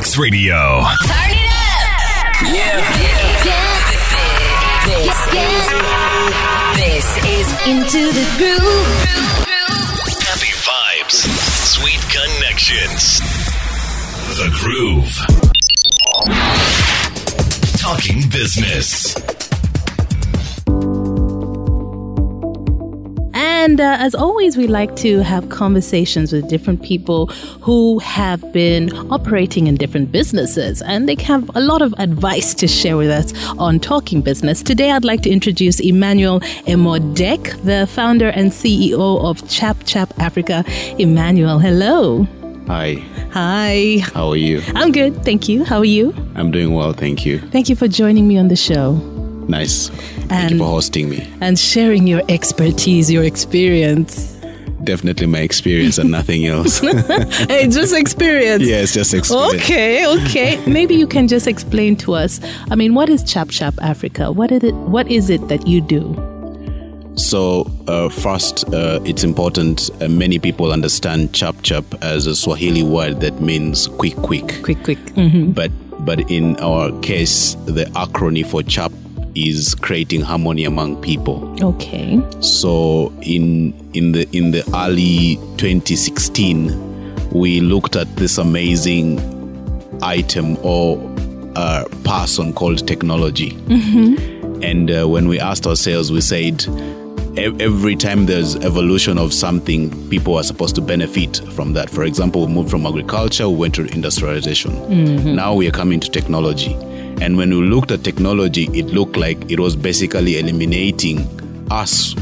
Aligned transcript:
X 0.00 0.16
Radio. 0.16 0.56
Turn 1.04 1.28
it 1.28 1.44
up. 1.44 2.32
Yeah. 2.48 2.80
This 4.86 5.18
is 5.36 5.64
this 6.80 7.08
is 7.28 7.48
into 7.68 8.02
the 8.10 8.24
groove. 8.38 8.88
Happy 10.24 10.52
vibes. 10.64 11.20
Sweet 11.76 12.00
connections. 12.08 13.20
The 14.38 14.48
Groove. 14.62 15.12
Talking 17.76 18.26
business. 18.30 19.29
And 23.62 23.78
uh, 23.78 23.96
as 24.00 24.14
always, 24.14 24.56
we 24.56 24.66
like 24.66 24.96
to 24.96 25.22
have 25.22 25.50
conversations 25.50 26.32
with 26.32 26.48
different 26.48 26.82
people 26.82 27.26
who 27.60 27.98
have 27.98 28.40
been 28.54 28.90
operating 29.12 29.66
in 29.66 29.74
different 29.74 30.10
businesses 30.10 30.80
and 30.80 31.06
they 31.06 31.14
have 31.24 31.50
a 31.54 31.60
lot 31.60 31.82
of 31.82 31.92
advice 31.98 32.54
to 32.54 32.66
share 32.66 32.96
with 32.96 33.10
us 33.10 33.34
on 33.58 33.78
talking 33.78 34.22
business. 34.22 34.62
Today, 34.62 34.92
I'd 34.92 35.04
like 35.04 35.20
to 35.24 35.30
introduce 35.30 35.78
Emmanuel 35.78 36.40
Emodek, 36.40 37.62
the 37.62 37.86
founder 37.86 38.30
and 38.30 38.50
CEO 38.50 39.22
of 39.22 39.46
Chap 39.46 39.76
Chap 39.84 40.18
Africa. 40.18 40.64
Emmanuel, 40.98 41.58
hello. 41.58 42.26
Hi, 42.66 42.94
Hi. 43.32 43.98
how 44.14 44.30
are 44.30 44.36
you? 44.36 44.62
I'm 44.74 44.90
good, 44.90 45.22
thank 45.22 45.50
you. 45.50 45.64
How 45.64 45.80
are 45.80 45.84
you? 45.84 46.14
I'm 46.34 46.50
doing 46.50 46.72
well, 46.72 46.94
thank 46.94 47.26
you. 47.26 47.40
Thank 47.50 47.68
you 47.68 47.76
for 47.76 47.88
joining 47.88 48.26
me 48.26 48.38
on 48.38 48.48
the 48.48 48.56
show 48.56 49.19
Nice. 49.50 49.88
Thank 50.28 50.32
And- 50.32 50.50
you 50.52 50.58
for 50.58 50.68
hosting 50.68 51.08
me. 51.10 51.26
and 51.40 51.58
sharing 51.58 52.06
your 52.06 52.22
expertise, 52.28 53.10
your 53.10 53.24
experience. 53.24 54.36
Definitely 54.84 55.26
my 55.26 55.40
experience 55.40 55.98
and 55.98 56.10
nothing 56.10 56.46
else. 56.46 56.78
hey, 57.48 57.68
just 57.68 57.94
experience. 57.94 58.62
yeah, 58.64 58.76
it's 58.80 58.94
just 58.94 59.12
experience. 59.12 59.54
Okay, 59.62 60.06
okay. 60.24 60.56
Maybe 60.66 60.94
you 60.94 61.06
can 61.06 61.28
just 61.28 61.46
explain 61.46 61.96
to 61.96 62.14
us. 62.14 62.40
I 62.70 62.76
mean, 62.76 62.94
what 62.94 63.10
is 63.10 63.22
Chap 63.22 63.50
Chap 63.50 63.74
Africa? 63.82 64.32
What 64.32 64.50
is 64.50 64.62
it? 64.64 64.74
What 64.74 65.06
is 65.10 65.28
it 65.28 65.46
that 65.48 65.66
you 65.66 65.82
do? 65.82 66.16
So, 67.16 67.70
uh, 67.88 68.08
first, 68.08 68.64
uh, 68.72 69.00
it's 69.04 69.22
important 69.22 69.90
uh, 70.00 70.08
many 70.08 70.38
people 70.38 70.72
understand 70.72 71.34
chap 71.34 71.56
chap 71.62 71.84
as 72.00 72.26
a 72.26 72.34
Swahili 72.34 72.82
word 72.82 73.20
that 73.20 73.38
means 73.42 73.88
quick, 73.88 74.16
quick. 74.16 74.62
Quick, 74.62 74.82
quick. 74.82 74.98
Mm-hmm. 75.16 75.50
But 75.52 75.70
but 76.06 76.30
in 76.30 76.56
our 76.60 76.90
case, 77.02 77.54
the 77.66 77.84
acronym 77.94 78.46
for 78.46 78.62
chap 78.62 78.92
is 79.34 79.74
creating 79.74 80.22
harmony 80.22 80.64
among 80.64 81.00
people. 81.00 81.56
Okay. 81.62 82.20
So 82.40 83.12
in 83.22 83.72
in 83.94 84.12
the 84.12 84.28
in 84.32 84.50
the 84.50 84.64
early 84.74 85.36
2016, 85.56 87.30
we 87.30 87.60
looked 87.60 87.96
at 87.96 88.14
this 88.16 88.38
amazing 88.38 89.18
item 90.02 90.56
or 90.64 90.98
uh, 91.56 91.84
person 92.04 92.52
called 92.52 92.86
technology. 92.86 93.50
And 94.62 94.90
uh, 94.90 95.08
when 95.08 95.26
we 95.28 95.40
asked 95.40 95.66
ourselves, 95.66 96.12
we 96.12 96.20
said 96.20 96.64
every 97.36 97.96
time 97.96 98.26
there's 98.26 98.56
evolution 98.56 99.16
of 99.18 99.32
something, 99.32 99.90
people 100.10 100.36
are 100.36 100.42
supposed 100.42 100.74
to 100.74 100.80
benefit 100.82 101.40
from 101.54 101.72
that. 101.74 101.88
For 101.88 102.04
example, 102.04 102.46
we 102.46 102.52
moved 102.52 102.70
from 102.70 102.86
agriculture, 102.86 103.48
we 103.48 103.56
went 103.56 103.74
to 103.76 103.86
industrialization. 103.86 105.34
Now 105.34 105.54
we 105.54 105.66
are 105.68 105.72
coming 105.72 106.00
to 106.00 106.10
technology. 106.10 106.76
And 107.20 107.36
when 107.36 107.50
we 107.50 107.56
looked 107.56 107.90
at 107.90 108.02
technology, 108.02 108.64
it 108.72 108.86
looked 108.86 109.16
like 109.16 109.50
it 109.50 109.60
was 109.60 109.76
basically 109.76 110.38
eliminating 110.38 111.20
us 111.70 112.14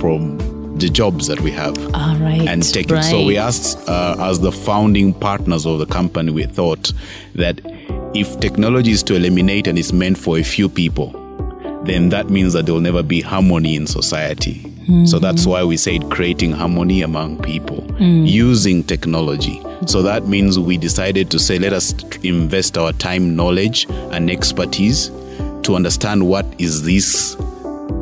from 0.00 0.38
the 0.78 0.88
jobs 0.88 1.28
that 1.28 1.40
we 1.40 1.50
have 1.52 1.76
All 1.94 2.16
right. 2.16 2.48
and 2.48 2.62
taking. 2.62 2.96
right. 2.96 3.04
So 3.04 3.24
we 3.24 3.36
asked, 3.38 3.88
uh, 3.88 4.16
as 4.18 4.40
the 4.40 4.50
founding 4.50 5.14
partners 5.14 5.64
of 5.64 5.78
the 5.78 5.86
company, 5.86 6.32
we 6.32 6.44
thought 6.44 6.92
that 7.36 7.60
if 8.14 8.40
technology 8.40 8.90
is 8.90 9.02
to 9.04 9.14
eliminate 9.14 9.66
and 9.68 9.78
it's 9.78 9.92
meant 9.92 10.18
for 10.18 10.38
a 10.38 10.42
few 10.42 10.68
people, 10.68 11.12
then 11.84 12.08
that 12.08 12.30
means 12.30 12.52
that 12.54 12.66
there 12.66 12.74
will 12.74 12.80
never 12.80 13.02
be 13.02 13.20
harmony 13.20 13.76
in 13.76 13.86
society. 13.86 14.71
So 15.06 15.18
that's 15.18 15.46
why 15.46 15.62
we 15.64 15.76
said 15.76 16.10
creating 16.10 16.52
harmony 16.52 17.02
among 17.02 17.38
people 17.42 17.84
using 18.00 18.82
technology. 18.82 19.62
So 19.86 20.02
that 20.02 20.26
means 20.28 20.58
we 20.58 20.76
decided 20.76 21.30
to 21.30 21.38
say, 21.38 21.58
let 21.58 21.72
us 21.72 21.92
invest 22.22 22.78
our 22.78 22.92
time, 22.92 23.34
knowledge, 23.36 23.86
and 24.12 24.30
expertise 24.30 25.10
to 25.62 25.74
understand 25.76 26.26
what 26.28 26.46
is 26.58 26.82
this 26.82 27.36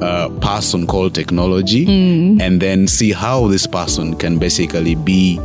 uh, 0.02 0.28
person 0.40 0.86
called 0.86 1.14
technology 1.14 1.84
and 2.40 2.60
then 2.60 2.86
see 2.88 3.12
how 3.12 3.46
this 3.48 3.66
person 3.66 4.16
can 4.16 4.38
basically 4.38 4.94
be 4.94 5.38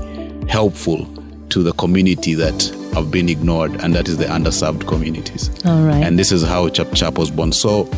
helpful 0.47 1.05
to 1.49 1.61
the 1.63 1.73
community 1.73 2.33
that 2.35 2.63
have 2.93 3.11
been 3.11 3.27
ignored 3.27 3.71
and 3.81 3.93
that 3.93 4.07
is 4.07 4.17
the 4.17 4.25
underserved 4.25 4.87
communities 4.87 5.49
All 5.65 5.81
right. 5.83 6.01
and 6.01 6.17
this 6.17 6.31
is 6.31 6.43
how 6.43 6.69
chap 6.69 6.93
chap 6.93 7.17
was 7.17 7.29
born 7.29 7.51
so 7.51 7.89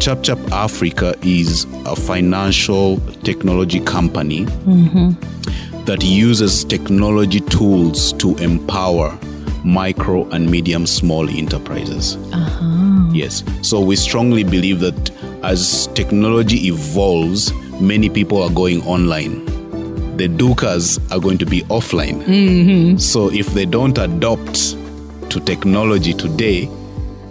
chap 0.00 0.22
chap 0.24 0.38
africa 0.50 1.14
is 1.22 1.66
a 1.86 1.96
financial 1.96 2.98
technology 3.22 3.80
company 3.80 4.44
mm-hmm. 4.44 5.84
that 5.84 6.02
uses 6.02 6.64
technology 6.64 7.40
tools 7.40 8.12
to 8.14 8.36
empower 8.38 9.18
micro 9.64 10.28
and 10.30 10.50
medium 10.50 10.86
small 10.86 11.28
enterprises 11.28 12.16
uh-huh. 12.32 12.80
Yes. 13.12 13.42
So 13.62 13.80
we 13.80 13.96
strongly 13.96 14.44
believe 14.44 14.80
that 14.80 15.10
as 15.42 15.88
technology 15.88 16.68
evolves, 16.68 17.52
many 17.80 18.08
people 18.08 18.42
are 18.42 18.50
going 18.50 18.82
online. 18.82 19.44
The 20.16 20.28
Dukas 20.28 20.98
are 21.10 21.18
going 21.18 21.38
to 21.38 21.46
be 21.46 21.62
offline. 21.62 22.22
Mm-hmm. 22.24 22.98
So 22.98 23.30
if 23.32 23.48
they 23.48 23.64
don't 23.64 23.96
adopt 23.98 24.76
to 25.30 25.40
technology 25.40 26.12
today, 26.12 26.68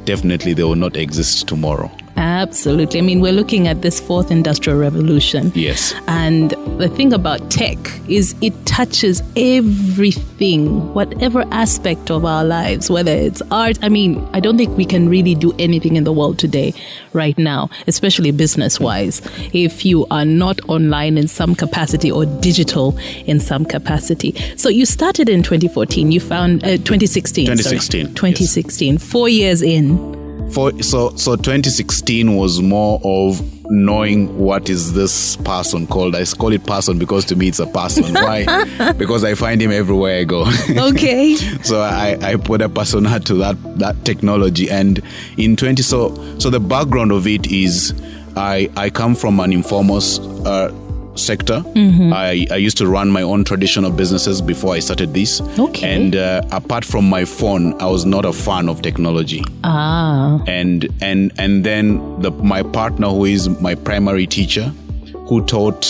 definitely 0.06 0.54
they 0.54 0.64
will 0.64 0.76
not 0.76 0.98
exist 0.98 1.48
tomorrow. 1.48 1.92
Absolutely. 2.20 3.00
I 3.00 3.02
mean, 3.02 3.22
we're 3.22 3.32
looking 3.32 3.70
at 3.70 3.82
this 3.82 4.02
fourth 4.02 4.30
industrial 4.30 4.78
revolution. 4.78 5.54
Yes. 5.56 5.94
And 6.08 6.52
the 6.78 6.90
thing 6.90 7.14
about 7.14 7.50
tech 7.50 7.78
is 8.10 8.36
it 8.42 8.54
touches 8.66 9.24
everything, 9.38 10.94
whatever 10.94 11.46
aspect 11.52 12.12
of 12.12 12.26
our 12.26 12.44
lives, 12.44 12.90
whether 12.90 13.12
it's 13.12 13.42
art. 13.52 13.80
I 13.82 13.88
mean, 13.88 14.28
I 14.34 14.42
don't 14.42 14.58
think 14.58 14.76
we 14.76 14.84
can 14.84 15.08
really 15.08 15.34
do 15.34 15.54
anything 15.60 15.96
in 15.96 16.04
the 16.04 16.12
world 16.12 16.38
today, 16.40 16.74
right 17.14 17.38
now, 17.38 17.70
especially 17.88 18.32
business 18.32 18.82
wise, 18.82 19.22
if 19.54 19.86
you 19.86 20.06
are 20.12 20.26
not 20.26 20.60
online 20.68 21.18
in 21.18 21.30
some 21.30 21.56
capacity 21.56 22.12
or 22.12 22.26
digital 22.26 22.98
in 23.28 23.40
some 23.40 23.64
capacity. 23.64 24.36
So 24.58 24.68
you 24.68 24.86
started 24.86 25.30
in 25.30 25.42
2014, 25.42 26.12
you 26.12 26.20
found 26.20 26.66
uh, 26.66 26.78
2016. 26.78 27.46
sorry. 27.46 27.58
2016, 27.58 28.08
yes. 28.08 28.16
2016, 28.16 28.98
four 28.98 29.30
years 29.30 29.62
in. 29.62 30.19
For 30.52 30.82
so 30.82 31.16
so 31.16 31.36
2016 31.36 32.36
was 32.36 32.62
more 32.62 33.00
of 33.04 33.42
knowing 33.72 34.36
what 34.38 34.68
is 34.70 34.94
this 34.94 35.36
person 35.38 35.86
called. 35.86 36.16
I 36.16 36.26
call 36.26 36.52
it 36.54 36.66
person 36.66 36.98
because 36.98 37.24
to 37.26 37.36
me 37.36 37.50
it's 37.50 37.60
a 37.60 37.68
person. 37.68 38.14
Why? 38.16 38.94
because 38.98 39.24
I 39.24 39.36
find 39.36 39.62
him 39.62 39.72
everywhere 39.72 40.20
I 40.20 40.24
go. 40.24 40.46
Okay. 40.90 41.36
so 41.64 41.82
I, 41.82 42.18
I 42.22 42.36
put 42.38 42.62
a 42.62 42.70
persona 42.70 43.20
to 43.20 43.34
that 43.36 43.58
that 43.80 44.04
technology 44.06 44.70
and 44.70 45.02
in 45.38 45.56
20 45.56 45.84
so 45.84 46.16
so 46.40 46.50
the 46.50 46.60
background 46.60 47.12
of 47.12 47.28
it 47.28 47.48
is 47.52 47.94
i 48.36 48.70
i 48.76 48.90
come 48.90 49.16
from 49.16 49.40
an 49.40 49.52
informal 49.54 50.00
uh, 50.48 50.70
sector 51.20 51.64
I, 51.76 52.48
I 52.52 52.56
used 52.56 52.78
to 52.78 52.88
run 52.88 53.10
my 53.12 53.22
own 53.22 53.44
traditional 53.44 53.92
businesses 53.92 54.42
before 54.42 54.74
i 54.76 54.80
started 54.80 55.14
this 55.14 55.42
Okay. 55.60 55.88
and 55.96 56.16
uh, 56.16 56.42
apart 56.52 56.86
from 56.86 57.10
my 57.10 57.26
phone 57.26 57.74
i 57.82 57.86
was 57.86 58.06
not 58.06 58.26
a 58.26 58.34
fan 58.34 58.70
of 58.70 58.82
technology 58.82 59.44
Ah. 59.64 60.42
and 60.48 60.88
and 61.02 61.32
and 61.38 61.64
then 61.64 62.22
the 62.22 62.32
my 62.32 62.64
partner 62.64 63.08
who 63.10 63.26
is 63.26 63.50
my 63.62 63.76
primary 63.76 64.26
teacher 64.28 64.72
who 65.28 65.46
taught 65.46 65.86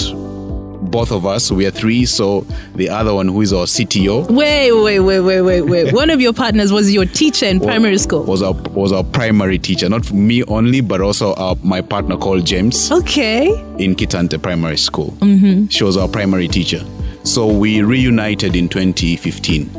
both 0.92 1.12
of 1.12 1.26
us 1.26 1.52
we 1.52 1.66
are 1.66 1.72
three 1.72 2.06
so 2.06 2.42
the 2.76 2.90
other 2.90 3.14
one 3.14 3.28
who 3.28 3.42
is 3.42 3.54
our 3.54 3.66
cto 3.66 4.30
Wait, 4.30 4.72
wait, 4.72 5.00
wait, 5.00 5.20
wait, 5.22 5.42
wait, 5.42 5.62
wait. 5.62 5.94
One 6.02 6.10
of 6.10 6.20
your 6.22 6.34
partners 6.34 6.72
was 6.72 6.92
your 6.94 7.06
teacher 7.06 7.46
in 7.46 7.60
primary 7.60 7.98
school. 7.98 8.24
was 8.24 8.42
our 8.42 8.54
was 8.72 8.92
our 8.92 9.04
primary 9.04 9.60
teacher, 9.60 9.90
not 9.90 10.12
me 10.12 10.44
only, 10.46 10.82
but 10.82 11.02
also 11.02 11.34
our, 11.36 11.56
my 11.64 11.82
partner 11.82 12.18
called 12.18 12.46
James 12.46 12.92
Okay. 12.92 13.50
in 13.78 13.96
Kitante 13.96 14.42
Primary 14.42 14.78
School. 14.78 15.12
Mm-hmm. 15.20 15.68
She 15.68 15.84
was 15.84 15.98
our 15.98 16.08
primary 16.08 16.48
teacher. 16.48 16.84
So 17.24 17.48
we 17.48 17.82
reunited 17.82 18.56
in 18.56 18.70
2015, 18.70 19.70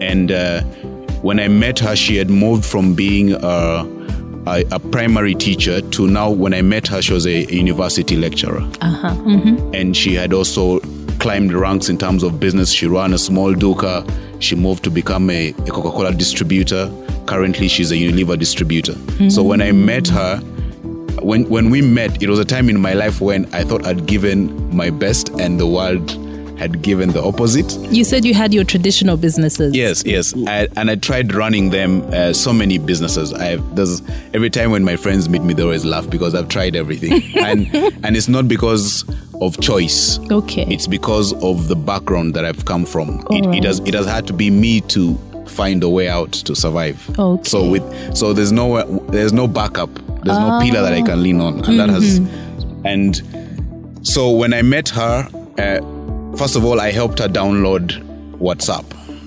and 0.00 0.30
uh, 0.30 0.62
when 1.22 1.40
I 1.40 1.48
met 1.48 1.78
her, 1.80 1.96
she 1.96 2.16
had 2.16 2.30
moved 2.30 2.64
from 2.64 2.94
being 2.94 3.32
a, 3.32 3.84
a, 4.48 4.64
a 4.72 4.78
primary 4.78 5.34
teacher 5.34 5.80
to 5.80 6.06
now. 6.06 6.30
When 6.30 6.54
I 6.54 6.62
met 6.62 6.86
her, 6.88 7.00
she 7.02 7.12
was 7.12 7.26
a, 7.26 7.44
university 7.54 8.16
lecturer, 8.16 8.60
Uh-huh. 8.80 9.14
and 9.74 9.96
she 9.96 10.14
had 10.14 10.32
also 10.32 10.80
climbed 11.18 11.52
ranks 11.52 11.88
in 11.88 11.98
terms 11.98 12.22
of 12.22 12.38
business. 12.40 12.70
She 12.72 12.86
ran 12.86 13.12
a 13.12 13.18
small 13.18 13.54
duka. 13.54 14.04
She 14.40 14.54
moved 14.54 14.84
to 14.84 14.90
become 14.90 15.30
a, 15.30 15.48
a 15.50 15.70
Coca-Cola 15.70 16.12
distributor. 16.14 16.90
Currently, 17.26 17.68
she's 17.68 17.90
a 17.90 17.96
Unilever 17.96 18.38
distributor. 18.38 18.94
So 19.30 19.42
when 19.42 19.60
I 19.60 19.72
met 19.72 20.06
her, 20.08 20.38
when 21.20 21.48
when 21.48 21.70
we 21.70 21.82
met, 21.82 22.22
it 22.22 22.28
was 22.30 22.38
a 22.38 22.44
time 22.44 22.70
in 22.70 22.80
my 22.80 22.94
life 22.94 23.20
when 23.20 23.46
I 23.52 23.64
thought 23.64 23.84
I'd 23.86 24.06
given 24.06 24.74
my 24.74 24.90
best, 24.90 25.28
and 25.40 25.58
the 25.58 25.66
world 25.66 26.08
had 26.58 26.82
given 26.82 27.10
the 27.10 27.22
opposite. 27.22 27.72
You 27.92 28.04
said 28.04 28.24
you 28.24 28.34
had 28.34 28.52
your 28.52 28.64
traditional 28.64 29.16
businesses. 29.16 29.74
Yes, 29.74 30.02
yes, 30.04 30.34
I, 30.46 30.68
and 30.76 30.90
I 30.90 30.96
tried 30.96 31.34
running 31.34 31.70
them. 31.70 32.02
Uh, 32.12 32.32
so 32.32 32.52
many 32.52 32.78
businesses. 32.78 33.32
I 33.32 33.56
there's 33.74 34.02
every 34.34 34.50
time 34.50 34.70
when 34.70 34.84
my 34.84 34.96
friends 34.96 35.28
meet 35.28 35.42
me, 35.42 35.54
they 35.54 35.62
always 35.62 35.84
laugh 35.84 36.08
because 36.10 36.34
I've 36.34 36.48
tried 36.48 36.76
everything, 36.76 37.22
and 37.44 37.72
and 38.04 38.16
it's 38.16 38.28
not 38.28 38.48
because 38.48 39.04
of 39.40 39.60
choice. 39.60 40.18
Okay. 40.30 40.66
It's 40.68 40.86
because 40.86 41.32
of 41.42 41.68
the 41.68 41.76
background 41.76 42.34
that 42.34 42.44
I've 42.44 42.64
come 42.64 42.84
from. 42.84 43.20
It, 43.30 43.44
Alright. 43.44 43.58
it 43.58 43.64
has 43.64 43.80
it 43.80 43.94
has 43.94 44.06
had 44.06 44.26
to 44.26 44.32
be 44.32 44.50
me 44.50 44.80
to 44.82 45.16
find 45.46 45.82
a 45.82 45.88
way 45.88 46.08
out 46.08 46.32
to 46.32 46.54
survive. 46.54 47.18
Okay. 47.18 47.48
So 47.48 47.68
with 47.70 48.16
so 48.16 48.32
there's 48.32 48.52
no 48.52 48.84
there's 49.08 49.32
no 49.32 49.46
backup. 49.46 49.90
There's 50.24 50.38
no 50.38 50.60
pillar 50.62 50.82
that 50.82 50.92
I 50.92 51.02
can 51.02 51.22
lean 51.22 51.40
on, 51.40 51.64
and 51.64 51.78
that 51.78 51.88
has 51.88 52.18
and 52.84 53.22
so 54.02 54.30
when 54.30 54.52
I 54.54 54.62
met 54.62 54.88
her, 54.90 55.28
uh, 55.58 55.80
first 56.38 56.56
of 56.56 56.64
all, 56.64 56.80
I 56.80 56.92
helped 56.92 57.18
her 57.18 57.28
download 57.28 58.00
WhatsApp. 58.38 58.84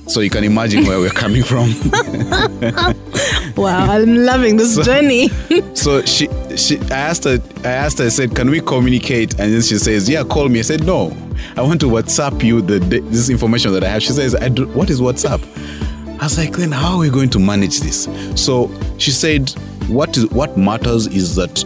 So 0.10 0.19
you 0.19 0.30
can 0.30 0.44
imagine 0.44 0.86
where 0.86 1.00
we're 1.00 1.10
coming 1.10 1.44
from. 1.44 1.74
Wow, 3.56 3.92
I'm 3.92 4.16
loving 4.16 4.58
this 4.58 4.84
journey. 4.86 5.30
So 5.75 6.04
she, 6.06 6.28
she, 6.56 6.80
I 6.90 7.10
asked 7.10 7.24
her, 7.25 7.40
I 7.63 7.69
asked 7.69 7.98
her, 8.00 8.06
I 8.06 8.10
said, 8.10 8.36
"Can 8.36 8.50
we 8.50 8.60
communicate?" 8.62 9.40
And 9.40 9.54
then 9.54 9.62
she 9.62 9.78
says, 9.78 10.08
"Yeah, 10.10 10.24
call 10.24 10.48
me." 10.50 10.60
I 10.60 10.62
said, 10.63 10.86
"No, 10.86 11.16
I 11.56 11.62
want 11.62 11.81
to 11.81 11.88
WhatsApp 11.88 12.44
you 12.44 12.62
the, 12.62 12.80
this 12.80 13.30
information 13.30 13.72
that 13.74 13.84
I 13.84 13.90
have." 13.90 14.04
She 14.04 14.13
says, 14.13 14.36
I 14.36 14.50
do, 14.50 14.68
"What 14.68 14.90
is 14.90 15.02
WhatsApp?" 15.02 15.42
I 16.19 16.24
was 16.24 16.38
like, 16.38 16.54
"Then 16.54 16.72
how 16.72 16.94
are 16.94 17.00
we 17.00 17.10
going 17.10 17.30
to 17.31 17.40
manage 17.40 17.80
this?" 17.80 18.08
So 18.36 18.72
she 18.98 19.12
said, 19.12 19.50
"What 19.88 20.18
is 20.18 20.28
what 20.28 20.58
matters 20.58 21.08
is 21.08 21.36
that 21.36 21.63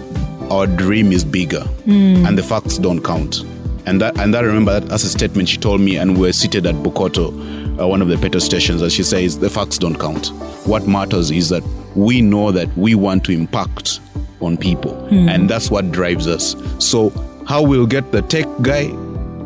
our 0.49 0.67
dream 0.67 1.11
is 1.11 1.25
bigger, 1.25 1.61
hmm. 1.61 2.25
and 2.25 2.37
the 2.37 2.43
facts 2.43 2.77
don't 2.77 3.03
count." 3.03 3.43
And 3.85 4.01
that, 4.01 4.17
and 4.19 4.35
I 4.35 4.39
remember 4.41 4.79
that 4.79 4.91
as 4.91 5.03
a 5.03 5.09
statement 5.09 5.47
she 5.49 5.57
told 5.57 5.79
me, 5.81 5.97
and 5.97 6.15
we 6.15 6.21
were 6.27 6.33
seated 6.33 6.65
at 6.65 6.75
Bukoto, 6.75 7.79
uh, 7.79 7.87
one 7.87 8.01
of 8.01 8.07
the 8.07 8.17
petrol 8.17 8.41
stations, 8.41 8.81
and 8.81 8.91
she 8.91 9.03
says, 9.03 9.37
"The 9.39 9.49
facts 9.49 9.77
don't 9.77 9.95
count. 9.99 10.27
What 10.65 10.87
matters 10.87 11.29
is 11.31 11.49
that 11.49 11.63
we 11.95 12.21
know 12.21 12.51
that 12.51 12.75
we 12.77 12.95
want 12.95 13.23
to 13.25 13.31
impact 13.31 13.99
on 14.41 14.57
people, 14.57 14.95
and 15.11 15.49
that's 15.49 15.69
what 15.71 15.91
drives 15.91 16.27
us. 16.27 16.55
So, 16.79 17.11
how 17.47 17.61
we'll 17.61 17.85
get 17.87 18.11
the 18.11 18.21
tech 18.21 18.47
guy, 18.61 18.87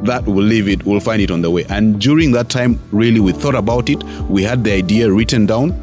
that 0.03 0.24
will 0.25 0.44
leave 0.44 0.68
it. 0.69 0.86
We'll 0.86 1.01
find 1.01 1.21
it 1.21 1.31
on 1.31 1.41
the 1.41 1.51
way. 1.51 1.65
And 1.69 2.00
during 2.00 2.31
that 2.31 2.50
time, 2.50 2.80
really, 2.91 3.19
we 3.19 3.33
thought 3.33 3.56
about 3.56 3.89
it. 3.89 4.01
We 4.30 4.44
had 4.44 4.63
the 4.63 4.71
idea 4.71 5.12
written 5.12 5.45
down, 5.45 5.74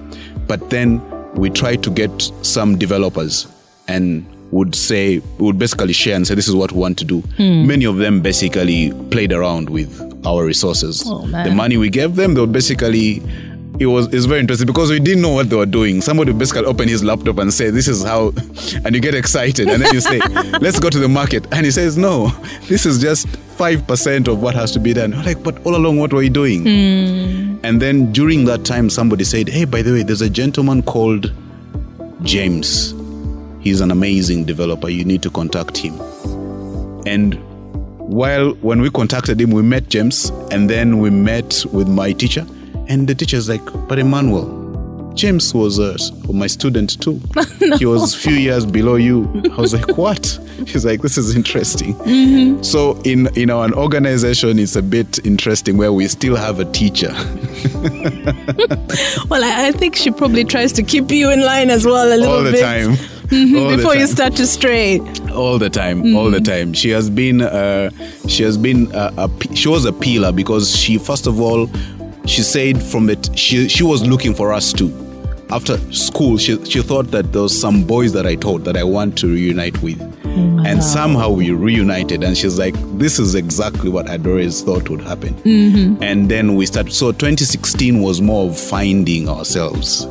but 0.46 0.70
then 0.70 1.00
we 1.34 1.50
tried 1.50 1.82
to 1.82 1.90
get 1.90 2.32
some 2.42 2.78
developers 2.78 3.46
and 3.88 4.24
would 4.50 4.74
say 4.74 5.20
would 5.38 5.58
basically 5.58 5.92
share 5.92 6.16
and 6.16 6.26
say 6.26 6.34
this 6.34 6.48
is 6.48 6.54
what 6.54 6.72
we 6.72 6.78
want 6.78 6.98
to 6.98 7.04
do. 7.04 7.20
Hmm. 7.36 7.66
Many 7.66 7.84
of 7.84 7.96
them 7.96 8.20
basically 8.22 8.92
played 9.10 9.32
around 9.32 9.70
with 9.70 10.02
our 10.26 10.44
resources. 10.44 11.02
Oh, 11.06 11.26
the 11.26 11.50
money 11.50 11.76
we 11.76 11.90
gave 11.90 12.16
them, 12.16 12.34
they 12.34 12.40
would 12.40 12.52
basically 12.52 13.22
it 13.78 13.86
was 13.86 14.12
it's 14.12 14.24
very 14.24 14.40
interesting 14.40 14.66
because 14.66 14.90
we 14.90 14.98
didn't 14.98 15.22
know 15.22 15.30
what 15.30 15.50
they 15.50 15.56
were 15.56 15.66
doing. 15.66 16.00
Somebody 16.00 16.32
would 16.32 16.38
basically 16.38 16.64
open 16.64 16.88
his 16.88 17.04
laptop 17.04 17.38
and 17.38 17.52
say, 17.52 17.70
This 17.70 17.88
is 17.88 18.02
how 18.02 18.28
and 18.84 18.94
you 18.94 19.00
get 19.00 19.14
excited 19.14 19.68
and 19.68 19.82
then 19.82 19.92
you 19.92 20.00
say, 20.00 20.18
Let's 20.60 20.80
go 20.80 20.90
to 20.90 20.98
the 20.98 21.08
market. 21.08 21.46
And 21.52 21.64
he 21.66 21.72
says, 21.72 21.96
No, 21.96 22.28
this 22.68 22.86
is 22.86 22.98
just 22.98 23.28
five 23.28 23.86
percent 23.86 24.28
of 24.28 24.42
what 24.42 24.54
has 24.54 24.70
to 24.72 24.78
be 24.78 24.92
done. 24.92 25.12
We're 25.12 25.22
like, 25.22 25.42
but 25.42 25.64
all 25.66 25.76
along 25.76 25.98
what 25.98 26.12
were 26.12 26.22
you 26.22 26.30
doing? 26.30 26.62
Hmm. 26.62 27.58
And 27.64 27.82
then 27.82 28.12
during 28.12 28.44
that 28.46 28.64
time 28.64 28.88
somebody 28.90 29.24
said, 29.24 29.48
Hey, 29.48 29.64
by 29.64 29.82
the 29.82 29.92
way, 29.92 30.02
there's 30.02 30.22
a 30.22 30.30
gentleman 30.30 30.82
called 30.82 31.32
James. 32.22 32.94
He's 33.66 33.80
an 33.80 33.90
amazing 33.90 34.44
developer. 34.44 34.88
You 34.88 35.04
need 35.04 35.24
to 35.24 35.30
contact 35.30 35.76
him. 35.76 35.98
And 37.04 37.34
while 37.98 38.52
when 38.60 38.80
we 38.80 38.90
contacted 38.90 39.40
him, 39.40 39.50
we 39.50 39.62
met 39.62 39.88
James 39.88 40.30
and 40.52 40.70
then 40.70 41.00
we 41.00 41.10
met 41.10 41.64
with 41.72 41.88
my 41.88 42.12
teacher. 42.12 42.46
And 42.86 43.08
the 43.08 43.14
teacher's 43.16 43.48
like, 43.48 43.64
But 43.88 43.98
Emmanuel, 43.98 45.10
James 45.16 45.52
was 45.52 45.80
uh, 45.80 45.98
my 46.32 46.46
student 46.46 47.02
too. 47.02 47.20
He 47.80 47.86
was 47.86 48.14
a 48.14 48.18
few 48.18 48.34
years 48.36 48.64
below 48.64 48.94
you. 48.94 49.28
I 49.52 49.60
was 49.60 49.74
like, 49.74 49.98
What? 49.98 50.38
She's 50.66 50.84
like, 50.84 51.02
This 51.02 51.18
is 51.18 51.34
interesting. 51.34 52.62
So 52.62 53.00
in, 53.02 53.26
in 53.36 53.50
our 53.50 53.72
organization, 53.72 54.60
it's 54.60 54.76
a 54.76 54.82
bit 54.82 55.18
interesting 55.26 55.76
where 55.76 55.92
we 55.92 56.06
still 56.06 56.36
have 56.36 56.60
a 56.60 56.66
teacher. 56.66 57.10
well, 59.28 59.42
I, 59.42 59.66
I 59.66 59.72
think 59.72 59.96
she 59.96 60.12
probably 60.12 60.44
tries 60.44 60.72
to 60.74 60.84
keep 60.84 61.10
you 61.10 61.32
in 61.32 61.40
line 61.40 61.70
as 61.70 61.84
well 61.84 62.06
a 62.06 62.14
little 62.16 62.32
all 62.32 62.44
the 62.44 62.52
bit 62.52 62.60
time. 62.60 62.96
Mhm, 63.30 63.76
before 63.76 63.96
you 63.96 64.06
start 64.06 64.36
to 64.36 64.46
stray. 64.46 65.00
all 65.34 65.58
the 65.58 65.68
time 65.70 66.14
all 66.16 66.30
the 66.30 66.40
time. 66.40 66.72
She 66.72 66.90
has 66.90 67.10
been 67.10 67.42
uh, 67.42 67.90
she 68.28 68.42
has 68.42 68.56
been 68.56 68.88
a, 68.94 69.12
a 69.18 69.54
she 69.54 69.68
was 69.68 69.84
a 69.84 69.92
peeler 69.92 70.32
because 70.32 70.74
she 70.76 70.98
first 70.98 71.26
of 71.26 71.40
all 71.40 71.68
she 72.26 72.42
said 72.42 72.82
from 72.82 73.08
it 73.10 73.28
she 73.36 73.68
she 73.68 73.82
was 73.84 74.06
looking 74.06 74.34
for 74.34 74.52
us 74.52 74.72
too. 74.72 74.92
After 75.50 75.76
school 75.92 76.38
she, 76.38 76.64
she 76.64 76.82
thought 76.82 77.10
that 77.12 77.32
there 77.32 77.42
was 77.42 77.56
some 77.60 77.84
boys 77.84 78.12
that 78.14 78.26
i 78.26 78.34
taught 78.34 78.64
that 78.64 78.76
i 78.76 78.82
want 78.82 79.16
to 79.18 79.28
reunite 79.28 79.80
with. 79.80 80.00
And 80.66 80.82
somehow 80.82 81.30
we 81.30 81.50
reunited 81.52 82.22
and 82.24 82.36
she's 82.36 82.58
like 82.58 82.74
this 82.98 83.18
is 83.20 83.34
exactly 83.36 83.88
what 83.88 84.08
i'd 84.10 84.26
always 84.26 84.62
thought 84.62 84.88
would 84.90 85.00
happen. 85.02 85.34
And 86.02 86.28
then 86.28 86.56
we 86.56 86.66
started 86.66 86.92
so 86.92 87.12
2016 87.12 88.02
was 88.02 88.20
more 88.20 88.48
of 88.50 88.58
finding 88.58 89.28
ourselves 89.28 90.04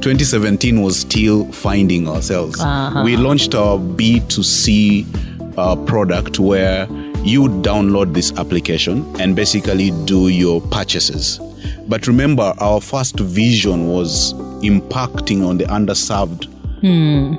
2017 0.00 0.82
was 0.82 0.98
still 1.00 1.50
finding 1.52 2.08
ourselves. 2.08 2.58
We 3.04 3.16
launched 3.16 3.54
our 3.54 3.78
B2C 3.78 5.56
uh, 5.58 5.76
product 5.84 6.38
where 6.38 6.86
you 7.24 7.48
download 7.62 8.14
this 8.14 8.32
application 8.38 9.04
and 9.20 9.34
basically 9.34 9.90
do 10.04 10.28
your 10.28 10.60
purchases. 10.60 11.40
But 11.88 12.06
remember, 12.06 12.54
our 12.58 12.80
first 12.80 13.18
vision 13.18 13.88
was 13.88 14.32
impacting 14.62 15.46
on 15.46 15.58
the 15.58 15.64
underserved 15.64 16.46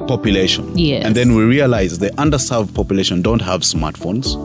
population. 0.07 0.77
Yes. 0.77 1.06
And 1.06 1.15
then 1.15 1.36
we 1.36 1.44
realized 1.44 2.01
the 2.01 2.09
underserved 2.12 2.74
population 2.74 3.21
don't 3.21 3.42
have 3.42 3.62
smartphones. 3.62 4.36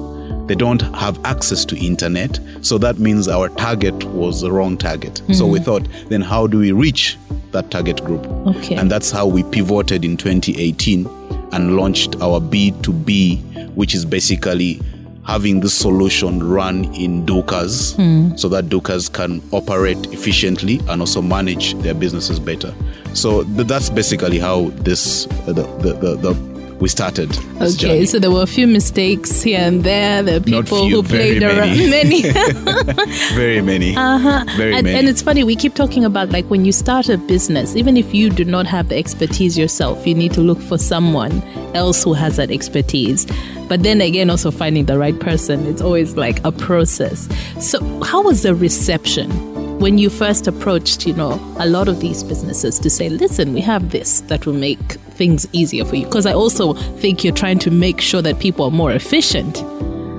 They 0.47 0.55
don't 0.55 0.83
have 0.97 1.19
access 1.25 1.65
to 1.67 1.77
internet. 1.79 2.39
So 2.63 2.79
that 2.79 2.99
means 2.99 3.29
our 3.29 3.49
target 3.51 4.05
was 4.05 4.41
the 4.41 4.51
wrong 4.53 4.77
target. 4.77 5.23
So 5.33 5.47
we 5.47 5.61
thought, 5.61 5.87
then 6.09 6.21
how 6.21 6.47
do 6.47 6.59
we 6.59 6.73
reach 6.73 7.17
that 7.53 7.71
target 7.71 8.05
group? 8.05 8.27
Okay. 8.57 8.75
And 8.75 8.91
that's 8.91 9.11
how 9.11 9.27
we 9.27 9.43
pivoted 9.45 10.05
in 10.05 10.17
2018 10.17 11.07
and 11.53 11.77
launched 11.77 12.17
our 12.21 12.41
B2B, 12.41 13.75
which 13.75 13.95
is 13.95 14.05
basically 14.05 14.81
having 15.25 15.61
this 15.61 15.73
solution 15.75 16.43
run 16.43 16.85
in 16.95 17.25
Dukas 17.25 17.95
so 18.37 18.49
that 18.49 18.69
Dukas 18.69 19.09
can 19.09 19.41
operate 19.53 20.13
efficiently 20.13 20.81
and 20.89 21.01
also 21.01 21.23
manage 21.23 21.75
their 21.75 21.95
businesses 21.95 22.41
better. 22.41 22.75
So 23.15 23.45
th- 23.45 23.69
that's 23.69 23.89
basically 23.91 24.39
how 24.41 24.71
this 24.83 25.27
uh, 25.47 25.53
the, 25.53 25.63
the, 25.79 25.93
the, 25.93 26.17
the 26.17 26.52
we 26.83 26.89
started. 26.89 27.31
Okay, 27.61 27.71
journey. 27.77 28.07
so 28.07 28.19
there 28.19 28.31
were 28.33 28.43
a 28.43 28.47
few 28.47 28.67
mistakes 28.67 29.41
here 29.41 29.61
and 29.61 29.85
there. 29.85 30.21
There 30.23 30.39
are 30.39 30.41
Not 30.41 30.65
people 30.65 30.89
few, 30.89 31.01
who 31.01 31.09
played 31.09 31.41
around. 31.43 31.79
many. 31.91 32.23
Many. 32.23 32.23
very 33.35 33.63
many, 33.63 33.97
Uh-huh. 33.97 34.45
very 34.57 34.75
and, 34.75 34.85
many. 34.85 34.99
and 34.99 35.09
it's 35.09 35.23
funny, 35.23 35.45
we 35.45 35.55
keep 35.55 35.75
talking 35.75 36.05
about 36.05 36.31
like 36.31 36.45
when 36.47 36.65
you 36.65 36.73
start 36.73 37.09
a 37.09 37.17
business, 37.17 37.77
even 37.77 37.97
if 37.97 38.13
you 38.13 38.31
do 38.31 38.45
not 38.45 38.67
have 38.67 38.89
the 38.89 38.97
expertise 38.97 39.57
yourself, 39.57 40.05
you 40.07 40.15
need 40.15 40.33
to 40.33 40.41
look 40.41 40.61
for 40.61 40.77
someone 40.77 41.41
else 41.75 42.03
who 42.03 42.15
has 42.15 42.37
that 42.37 42.51
expertise. 42.51 43.27
But 43.69 43.85
then 43.85 44.01
again, 44.01 44.29
also 44.29 44.51
finding 44.51 44.87
the 44.87 44.99
right 44.99 45.19
person, 45.19 45.67
it's 45.67 45.81
always 45.81 46.17
like 46.17 46.45
a 46.45 46.51
process. 46.51 47.29
So, 47.61 47.79
how 48.03 48.23
was 48.23 48.43
the 48.43 48.57
reception 48.57 49.31
when 49.79 49.99
you 49.99 50.11
first 50.11 50.47
approached, 50.49 51.07
you 51.07 51.15
know, 51.15 51.41
a 51.59 51.67
lot 51.67 51.89
of 51.89 52.01
these 52.01 52.23
businesses 52.25 52.79
to 52.81 52.91
say, 52.91 53.09
listen, 53.09 53.53
we 53.53 53.61
have 53.61 53.91
this 53.91 54.21
that 54.23 54.47
will 54.47 54.53
make 54.53 54.97
things 55.23 55.47
easier 55.53 55.85
for 55.85 55.95
you? 55.95 56.05
Because 56.05 56.27
I 56.27 56.33
also 56.33 56.73
think 57.03 57.23
you're 57.23 57.33
trying 57.45 57.61
to 57.61 57.71
make 57.71 58.01
sure 58.01 58.23
that 58.23 58.41
people 58.41 58.65
are 58.65 58.73
more 58.73 58.91
efficient. 58.91 59.59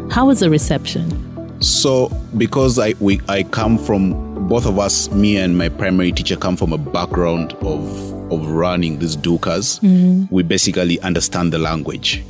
How 0.10 0.28
was 0.28 0.40
the 0.40 0.50
reception? 0.50 1.04
So 1.62 2.10
because 2.38 2.80
I 2.80 2.94
we 3.02 3.20
I 3.28 3.44
come 3.44 3.78
from 3.78 4.48
both 4.48 4.66
of 4.66 4.80
us, 4.80 5.12
me 5.12 5.36
and 5.38 5.58
my 5.58 5.68
primary 5.68 6.14
teacher 6.14 6.38
come 6.38 6.56
from 6.56 6.72
a 6.72 6.78
background 6.78 7.52
of 7.74 7.82
of 8.32 8.48
running 8.48 9.00
these 9.00 9.18
Dukas, 9.18 9.82
we 10.32 10.42
basically 10.44 11.02
understand 11.02 11.52
the 11.52 11.60
language. 11.60 12.24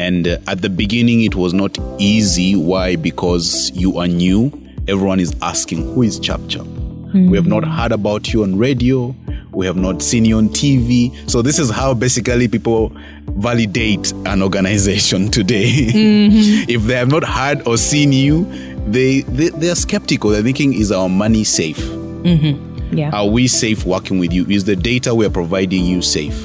And 0.00 0.26
uh, 0.26 0.38
at 0.48 0.62
the 0.62 0.68
beginning, 0.70 1.22
it 1.22 1.34
was 1.36 1.52
not 1.54 1.78
easy. 1.98 2.56
Why? 2.56 2.96
Because 2.96 3.70
you 3.74 3.98
are 3.98 4.08
new. 4.08 4.50
Everyone 4.88 5.20
is 5.20 5.32
asking, 5.40 5.82
"Who 5.94 6.02
is 6.02 6.18
Chap 6.18 6.40
Chap?" 6.48 6.66
We 7.14 7.36
have 7.36 7.46
not 7.46 7.64
heard 7.64 7.92
about 7.92 8.32
you 8.32 8.42
on 8.42 8.58
radio. 8.58 9.14
We 9.58 9.66
have 9.66 9.76
not 9.76 10.02
seen 10.02 10.24
you 10.24 10.38
on 10.38 10.50
TV. 10.50 11.28
So 11.28 11.42
this 11.42 11.58
is 11.58 11.68
how 11.68 11.92
basically 11.92 12.46
people 12.46 12.92
validate 13.26 14.12
an 14.24 14.40
organization 14.40 15.30
today. 15.32 15.66
Mm-hmm. 15.88 16.70
if 16.70 16.84
they 16.84 16.94
have 16.94 17.10
not 17.10 17.24
heard 17.24 17.66
or 17.66 17.76
seen 17.76 18.12
you, 18.12 18.44
they, 18.86 19.22
they 19.22 19.48
they 19.48 19.68
are 19.68 19.74
skeptical. 19.74 20.30
They're 20.30 20.44
thinking, 20.44 20.74
"Is 20.74 20.92
our 20.92 21.08
money 21.08 21.42
safe? 21.42 21.76
Mm-hmm. 21.80 22.96
Yeah. 22.96 23.10
Are 23.10 23.26
we 23.26 23.48
safe 23.48 23.84
working 23.84 24.20
with 24.20 24.32
you? 24.32 24.46
Is 24.48 24.62
the 24.62 24.76
data 24.76 25.12
we 25.12 25.26
are 25.26 25.30
providing 25.30 25.84
you 25.84 26.02
safe?" 26.02 26.38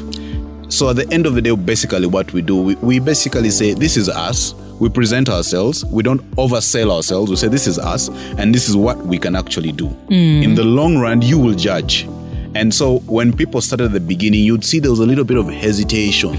So 0.69 0.89
at 0.89 0.95
the 0.95 1.07
end 1.11 1.27
of 1.27 1.35
the 1.35 1.41
day, 1.43 1.55
basically 1.55 2.07
what 2.07 2.33
we 2.33 2.41
do, 2.41 2.59
we, 2.59 2.75
we 2.77 2.97
basically 2.97 3.51
say, 3.51 3.75
"This 3.75 3.95
is 3.95 4.09
us. 4.09 4.55
we 4.79 4.89
present 4.89 5.29
ourselves, 5.29 5.85
we 5.85 6.01
don't 6.01 6.19
oversell 6.31 6.91
ourselves. 6.91 7.29
We 7.29 7.37
say 7.37 7.47
this 7.47 7.67
is 7.67 7.77
us 7.77 8.09
and 8.39 8.53
this 8.53 8.67
is 8.67 8.75
what 8.75 8.97
we 9.05 9.17
can 9.19 9.35
actually 9.35 9.71
do. 9.71 9.87
Mm. 10.09 10.43
In 10.43 10.55
the 10.55 10.63
long 10.63 10.97
run, 10.97 11.21
you 11.21 11.37
will 11.39 11.53
judge. 11.53 12.07
And 12.55 12.73
so 12.73 12.99
when 12.99 13.35
people 13.35 13.61
started 13.61 13.85
at 13.85 13.91
the 13.93 13.99
beginning, 13.99 14.43
you'd 14.43 14.63
see 14.63 14.79
there 14.79 14.91
was 14.91 14.99
a 14.99 15.05
little 15.05 15.23
bit 15.23 15.37
of 15.37 15.47
hesitation 15.47 16.35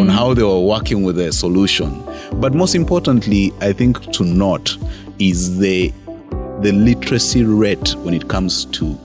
on 0.00 0.08
how 0.08 0.34
they 0.34 0.42
were 0.42 0.60
working 0.60 1.02
with 1.02 1.16
their 1.16 1.32
solution. 1.32 2.02
But 2.34 2.54
most 2.54 2.74
importantly, 2.74 3.52
I 3.60 3.72
think 3.72 4.12
to 4.12 4.24
note 4.24 4.76
is 5.18 5.58
the 5.58 5.92
the 6.60 6.72
literacy 6.72 7.44
rate 7.44 7.96
when 7.96 8.14
it 8.14 8.28
comes 8.28 8.66
to 8.66 8.96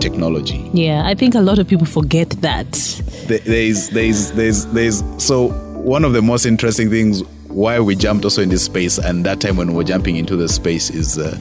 technology. 0.00 0.70
Yeah, 0.72 1.02
I 1.06 1.14
think 1.14 1.34
a 1.34 1.40
lot 1.40 1.58
of 1.58 1.68
people 1.68 1.86
forget 1.86 2.30
that. 2.40 2.72
There's 3.26 3.90
there's 3.90 4.32
there's 4.32 4.66
there's 4.66 5.04
so 5.22 5.48
one 5.78 6.04
of 6.04 6.12
the 6.12 6.22
most 6.22 6.46
interesting 6.46 6.90
things 6.90 7.22
why 7.48 7.80
we 7.80 7.96
jumped 7.96 8.24
also 8.24 8.42
in 8.42 8.48
this 8.48 8.64
space 8.64 8.98
and 8.98 9.24
that 9.26 9.40
time 9.40 9.56
when 9.56 9.74
we're 9.74 9.84
jumping 9.84 10.16
into 10.16 10.36
the 10.36 10.48
space 10.48 10.88
is 10.90 11.18
uh, 11.18 11.36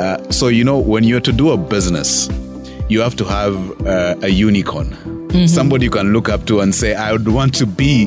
uh, 0.00 0.30
so 0.30 0.48
you 0.48 0.64
know 0.64 0.78
when 0.78 1.04
you're 1.04 1.20
to 1.20 1.32
do 1.32 1.50
a 1.50 1.56
business 1.56 2.28
you 2.90 3.00
have 3.00 3.14
to 3.16 3.24
have 3.24 3.54
uh, 3.86 4.16
a 4.22 4.28
unicorn 4.28 4.88
mm-hmm. 4.88 5.46
somebody 5.46 5.84
you 5.84 5.90
can 5.90 6.12
look 6.12 6.28
up 6.28 6.44
to 6.44 6.60
and 6.60 6.74
say 6.74 6.94
i 6.94 7.12
would 7.12 7.28
want 7.28 7.54
to 7.54 7.66
be 7.66 8.04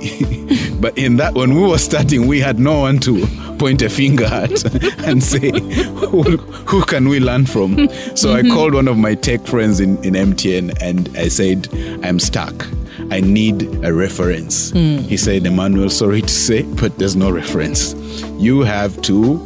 but 0.82 0.98
in 0.98 1.16
that 1.16 1.34
when 1.34 1.56
we 1.56 1.62
were 1.62 1.78
starting 1.78 2.28
we 2.28 2.40
had 2.40 2.60
no 2.60 2.80
one 2.80 3.00
to 3.00 3.26
point 3.58 3.82
a 3.82 3.90
finger 3.90 4.26
at 4.26 4.52
and 5.08 5.24
say 5.24 5.52
who, 5.52 6.22
who 6.68 6.84
can 6.84 7.08
we 7.08 7.20
learn 7.20 7.46
from 7.46 7.88
so 8.16 8.34
i 8.34 8.42
mm-hmm. 8.42 8.52
called 8.52 8.74
one 8.74 8.88
of 8.88 8.98
my 8.98 9.16
tech 9.16 9.46
friends 9.46 9.80
in, 9.80 9.98
in 10.04 10.14
mtn 10.14 10.76
and 10.82 11.10
i 11.18 11.28
said 11.28 11.68
i'm 12.04 12.20
stuck 12.20 12.68
I 13.12 13.20
need 13.22 13.64
a 13.84 13.94
reference. 13.94 14.72
Mm. 14.72 15.02
He 15.02 15.18
said, 15.18 15.46
Emmanuel, 15.46 15.90
sorry 15.90 16.22
to 16.22 16.28
say, 16.30 16.64
but 16.64 16.98
there's 16.98 17.16
no 17.16 17.30
reference. 17.32 17.94
You 18.40 18.62
have 18.62 19.00
to, 19.04 19.40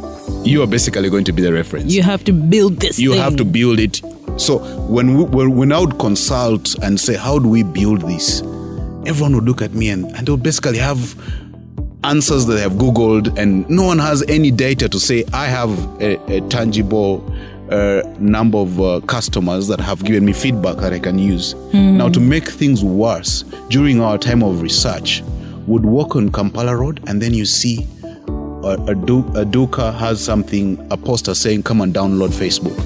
you 0.44 0.62
are 0.62 0.66
basically 0.66 1.10
going 1.10 1.24
to 1.24 1.32
be 1.32 1.42
the 1.42 1.52
reference. 1.52 1.92
You 1.92 2.02
have 2.02 2.24
to 2.24 2.32
build 2.32 2.76
this. 2.76 2.98
You 2.98 3.12
thing. 3.12 3.20
have 3.20 3.36
to 3.36 3.44
build 3.44 3.78
it. 3.78 4.00
So 4.38 4.58
when 4.86 5.16
we, 5.16 5.24
when, 5.24 5.72
I 5.72 5.80
would 5.80 5.98
consult 5.98 6.74
and 6.82 6.98
say, 6.98 7.16
how 7.16 7.38
do 7.38 7.48
we 7.48 7.62
build 7.62 8.02
this? 8.02 8.40
Everyone 9.06 9.34
would 9.34 9.44
look 9.44 9.62
at 9.62 9.72
me 9.74 9.90
and, 9.90 10.04
and 10.16 10.26
they 10.26 10.30
would 10.30 10.42
basically 10.42 10.78
have 10.78 11.14
answers 12.04 12.46
that 12.46 12.54
they 12.54 12.60
have 12.60 12.72
Googled, 12.74 13.36
and 13.36 13.68
no 13.68 13.82
one 13.82 13.98
has 13.98 14.22
any 14.28 14.50
data 14.50 14.88
to 14.88 15.00
say, 15.00 15.24
I 15.32 15.46
have 15.46 15.70
a, 16.00 16.14
a 16.36 16.40
tangible 16.48 17.24
uh, 17.70 18.02
number 18.20 18.58
of 18.58 18.80
uh, 18.80 19.00
customers 19.06 19.66
that 19.68 19.80
have 19.80 20.04
given 20.04 20.24
me 20.24 20.32
feedback 20.32 20.76
that 20.78 20.92
I 20.92 21.00
can 21.00 21.18
use. 21.18 21.54
Now, 21.74 22.08
to 22.08 22.20
make 22.20 22.48
things 22.48 22.84
worse, 22.84 23.42
during 23.68 24.00
our 24.00 24.16
time 24.16 24.42
of 24.44 24.62
research, 24.62 25.22
would 25.66 25.84
walk 25.84 26.14
on 26.16 26.30
Kampala 26.30 26.76
Road 26.76 27.02
and 27.08 27.20
then 27.20 27.34
you 27.34 27.44
see 27.44 27.86
a, 28.28 28.78
a, 28.88 28.94
du- 28.94 29.26
a 29.34 29.44
Duka 29.44 29.92
has 29.98 30.24
something, 30.24 30.78
a 30.90 30.96
poster 30.96 31.34
saying, 31.34 31.64
come 31.64 31.80
and 31.82 31.92
download 31.92 32.30
Facebook. 32.30 32.76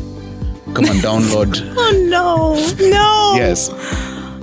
Come 0.75 0.87
and 0.87 1.01
download. 1.01 1.53
Oh 1.77 1.93
no, 2.09 2.55
no. 2.89 3.35
yes, 3.37 3.71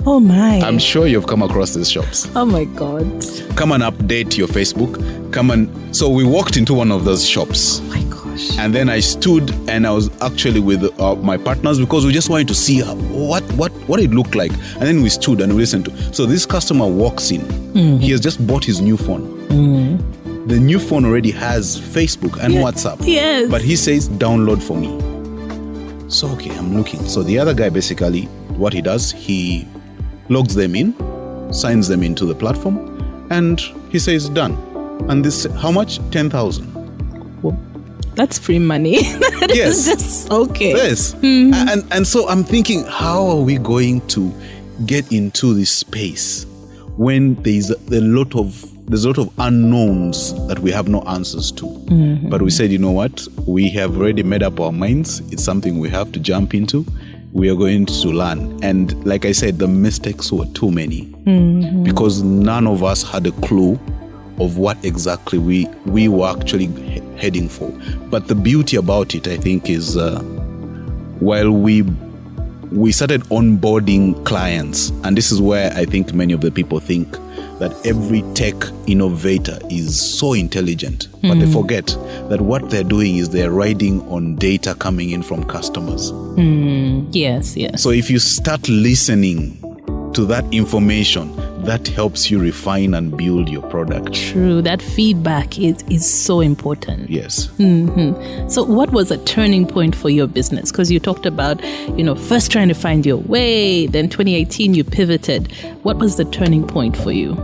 Oh 0.06 0.18
my. 0.20 0.60
I'm 0.60 0.78
sure 0.78 1.06
you've 1.06 1.26
come 1.26 1.42
across 1.42 1.74
these 1.74 1.90
shops. 1.90 2.28
oh 2.34 2.44
my 2.46 2.64
god. 2.64 3.04
Come 3.56 3.72
and 3.72 3.82
update 3.82 4.36
your 4.36 4.48
Facebook. 4.48 4.92
Come 5.32 5.50
and. 5.50 5.68
So 5.94 6.08
we 6.08 6.24
walked 6.24 6.56
into 6.56 6.72
one 6.74 6.90
of 6.92 7.04
those 7.04 7.26
shops. 7.28 7.80
Oh 7.80 7.84
my 7.84 8.02
gosh. 8.04 8.56
and 8.58 8.74
then 8.74 8.88
I 8.88 9.00
stood 9.00 9.50
and 9.68 9.86
I 9.86 9.90
was 9.90 10.08
actually 10.22 10.60
with 10.60 10.82
uh, 11.00 11.16
my 11.16 11.36
partners 11.36 11.78
because 11.78 12.06
we 12.06 12.12
just 12.12 12.30
wanted 12.30 12.48
to 12.48 12.54
see 12.54 12.80
what 12.80 13.42
what 13.54 13.72
what 13.88 14.00
it 14.00 14.10
looked 14.12 14.34
like. 14.34 14.52
And 14.74 14.82
then 14.82 15.02
we 15.02 15.08
stood 15.10 15.40
and 15.40 15.52
we 15.52 15.58
listened 15.60 15.84
to. 15.86 16.14
So 16.14 16.24
this 16.26 16.46
customer 16.46 16.86
walks 16.86 17.30
in. 17.30 17.42
He 18.00 18.10
has 18.12 18.20
just 18.20 18.44
bought 18.46 18.64
his 18.64 18.80
new 18.80 18.96
phone. 18.96 19.36
The 20.46 20.58
new 20.58 20.78
phone 20.78 21.04
already 21.04 21.30
has 21.32 21.78
Facebook 21.78 22.38
and. 22.42 22.54
WhatsApp. 22.54 22.98
Yes. 23.06 23.50
But 23.50 23.60
he 23.62 23.76
says 23.76 24.08
download 24.08 24.62
for 24.62 24.76
me. 24.76 24.88
So 26.10 26.28
okay, 26.32 26.50
I'm 26.56 26.76
looking. 26.76 27.04
So 27.06 27.22
the 27.22 27.38
other 27.38 27.54
guy 27.54 27.68
basically 27.70 28.22
what 28.58 28.72
he 28.72 28.82
does, 28.82 29.12
he 29.12 29.66
logs 30.28 30.54
them 30.54 30.74
in, 30.74 30.92
signs 31.52 31.86
them 31.88 32.02
into 32.02 32.26
the 32.26 32.34
platform, 32.34 33.26
and 33.30 33.60
he 33.90 33.98
says 33.98 34.28
done. 34.28 34.54
And 35.08 35.24
this 35.24 35.44
how 35.62 35.70
much? 35.70 35.98
Ten 36.10 36.28
thousand. 36.28 36.68
Well, 37.42 37.58
that's 38.16 38.38
free 38.38 38.58
money. 38.58 38.98
That 39.40 39.50
is 39.52 39.56
Yes. 39.56 39.84
just 39.86 40.30
okay. 40.30 40.72
Yes. 40.72 41.14
Mm-hmm. 41.14 41.54
And 41.68 41.84
and 41.92 42.06
so 42.06 42.28
I'm 42.28 42.44
thinking, 42.44 42.84
how 42.84 43.26
are 43.26 43.40
we 43.42 43.56
going 43.56 44.00
to 44.08 44.32
get 44.86 45.10
into 45.12 45.54
this 45.54 45.70
space 45.70 46.44
when 46.96 47.34
there's 47.42 47.70
a 47.70 48.00
lot 48.00 48.34
of 48.34 48.66
there's 48.90 49.04
a 49.04 49.08
lot 49.08 49.18
of 49.18 49.30
unknowns 49.38 50.34
that 50.48 50.58
we 50.58 50.70
have 50.72 50.88
no 50.88 51.00
answers 51.02 51.52
to. 51.52 51.66
But 52.28 52.42
we 52.42 52.50
said, 52.50 52.70
you 52.72 52.78
know 52.78 52.90
what? 52.90 53.26
We 53.46 53.70
have 53.70 53.96
already 53.96 54.22
made 54.24 54.42
up 54.42 54.58
our 54.60 54.72
minds. 54.72 55.20
It's 55.32 55.44
something 55.44 55.78
we 55.78 55.88
have 55.90 56.10
to 56.12 56.18
jump 56.20 56.54
into. 56.54 56.84
We 57.32 57.48
are 57.50 57.54
going 57.54 57.86
to 57.86 58.08
learn. 58.08 58.58
And 58.64 58.92
like 59.06 59.24
I 59.24 59.32
said, 59.32 59.58
the 59.60 59.68
mistakes 59.68 60.32
were 60.32 60.46
too 60.54 60.70
many 60.72 61.02
because 61.84 62.22
none 62.22 62.66
of 62.66 62.82
us 62.82 63.02
had 63.04 63.26
a 63.28 63.32
clue 63.46 63.78
of 64.40 64.58
what 64.58 64.84
exactly 64.84 65.38
we 65.38 65.66
we 65.86 66.08
were 66.08 66.28
actually 66.28 66.66
he- 66.66 67.00
heading 67.16 67.48
for. 67.48 67.70
But 68.10 68.26
the 68.26 68.34
beauty 68.34 68.76
about 68.76 69.14
it, 69.14 69.28
I 69.28 69.36
think, 69.36 69.70
is 69.70 69.96
uh, 69.96 70.20
while 71.20 71.52
we 71.52 71.82
we 72.72 72.92
started 72.92 73.22
onboarding 73.24 74.24
clients, 74.24 74.90
and 75.04 75.16
this 75.16 75.32
is 75.32 75.40
where 75.40 75.72
I 75.72 75.84
think 75.84 76.14
many 76.14 76.32
of 76.32 76.40
the 76.40 76.50
people 76.50 76.78
think 76.80 77.10
that 77.58 77.74
every 77.84 78.22
tech 78.34 78.54
innovator 78.86 79.58
is 79.68 80.18
so 80.18 80.32
intelligent, 80.32 81.08
but 81.20 81.34
they 81.34 81.46
hmm. 81.46 81.52
forget 81.52 81.86
that 82.28 82.40
what 82.40 82.70
they're 82.70 82.84
doing 82.84 83.16
is 83.16 83.30
they're 83.30 83.50
riding 83.50 84.00
on 84.08 84.36
data 84.36 84.74
coming 84.76 85.10
in 85.10 85.22
from 85.22 85.44
customers. 85.44 86.10
Hmm. 86.10 87.06
Yes, 87.10 87.56
yes. 87.56 87.82
So 87.82 87.90
if 87.90 88.08
you 88.08 88.18
start 88.18 88.68
listening 88.68 89.58
to 90.14 90.24
that 90.26 90.44
information, 90.52 91.34
that 91.70 91.86
helps 91.86 92.32
you 92.32 92.40
refine 92.40 92.94
and 92.94 93.16
build 93.16 93.48
your 93.48 93.62
product. 93.70 94.12
True. 94.12 94.60
That 94.60 94.82
feedback 94.82 95.56
is 95.56 95.84
is 95.88 96.04
so 96.04 96.40
important. 96.40 97.08
Yes. 97.08 97.46
Mm-hmm. 97.58 98.48
So, 98.48 98.64
what 98.64 98.90
was 98.90 99.12
a 99.12 99.18
turning 99.24 99.68
point 99.68 99.94
for 99.94 100.10
your 100.10 100.26
business? 100.26 100.72
Because 100.72 100.90
you 100.90 100.98
talked 100.98 101.26
about, 101.26 101.62
you 101.96 102.02
know, 102.02 102.16
first 102.16 102.50
trying 102.50 102.66
to 102.66 102.74
find 102.74 103.06
your 103.06 103.18
way, 103.18 103.86
then 103.86 104.08
2018 104.08 104.74
you 104.74 104.82
pivoted. 104.82 105.52
What 105.84 105.98
was 105.98 106.16
the 106.16 106.24
turning 106.24 106.66
point 106.66 106.96
for 106.96 107.12
you? 107.12 107.34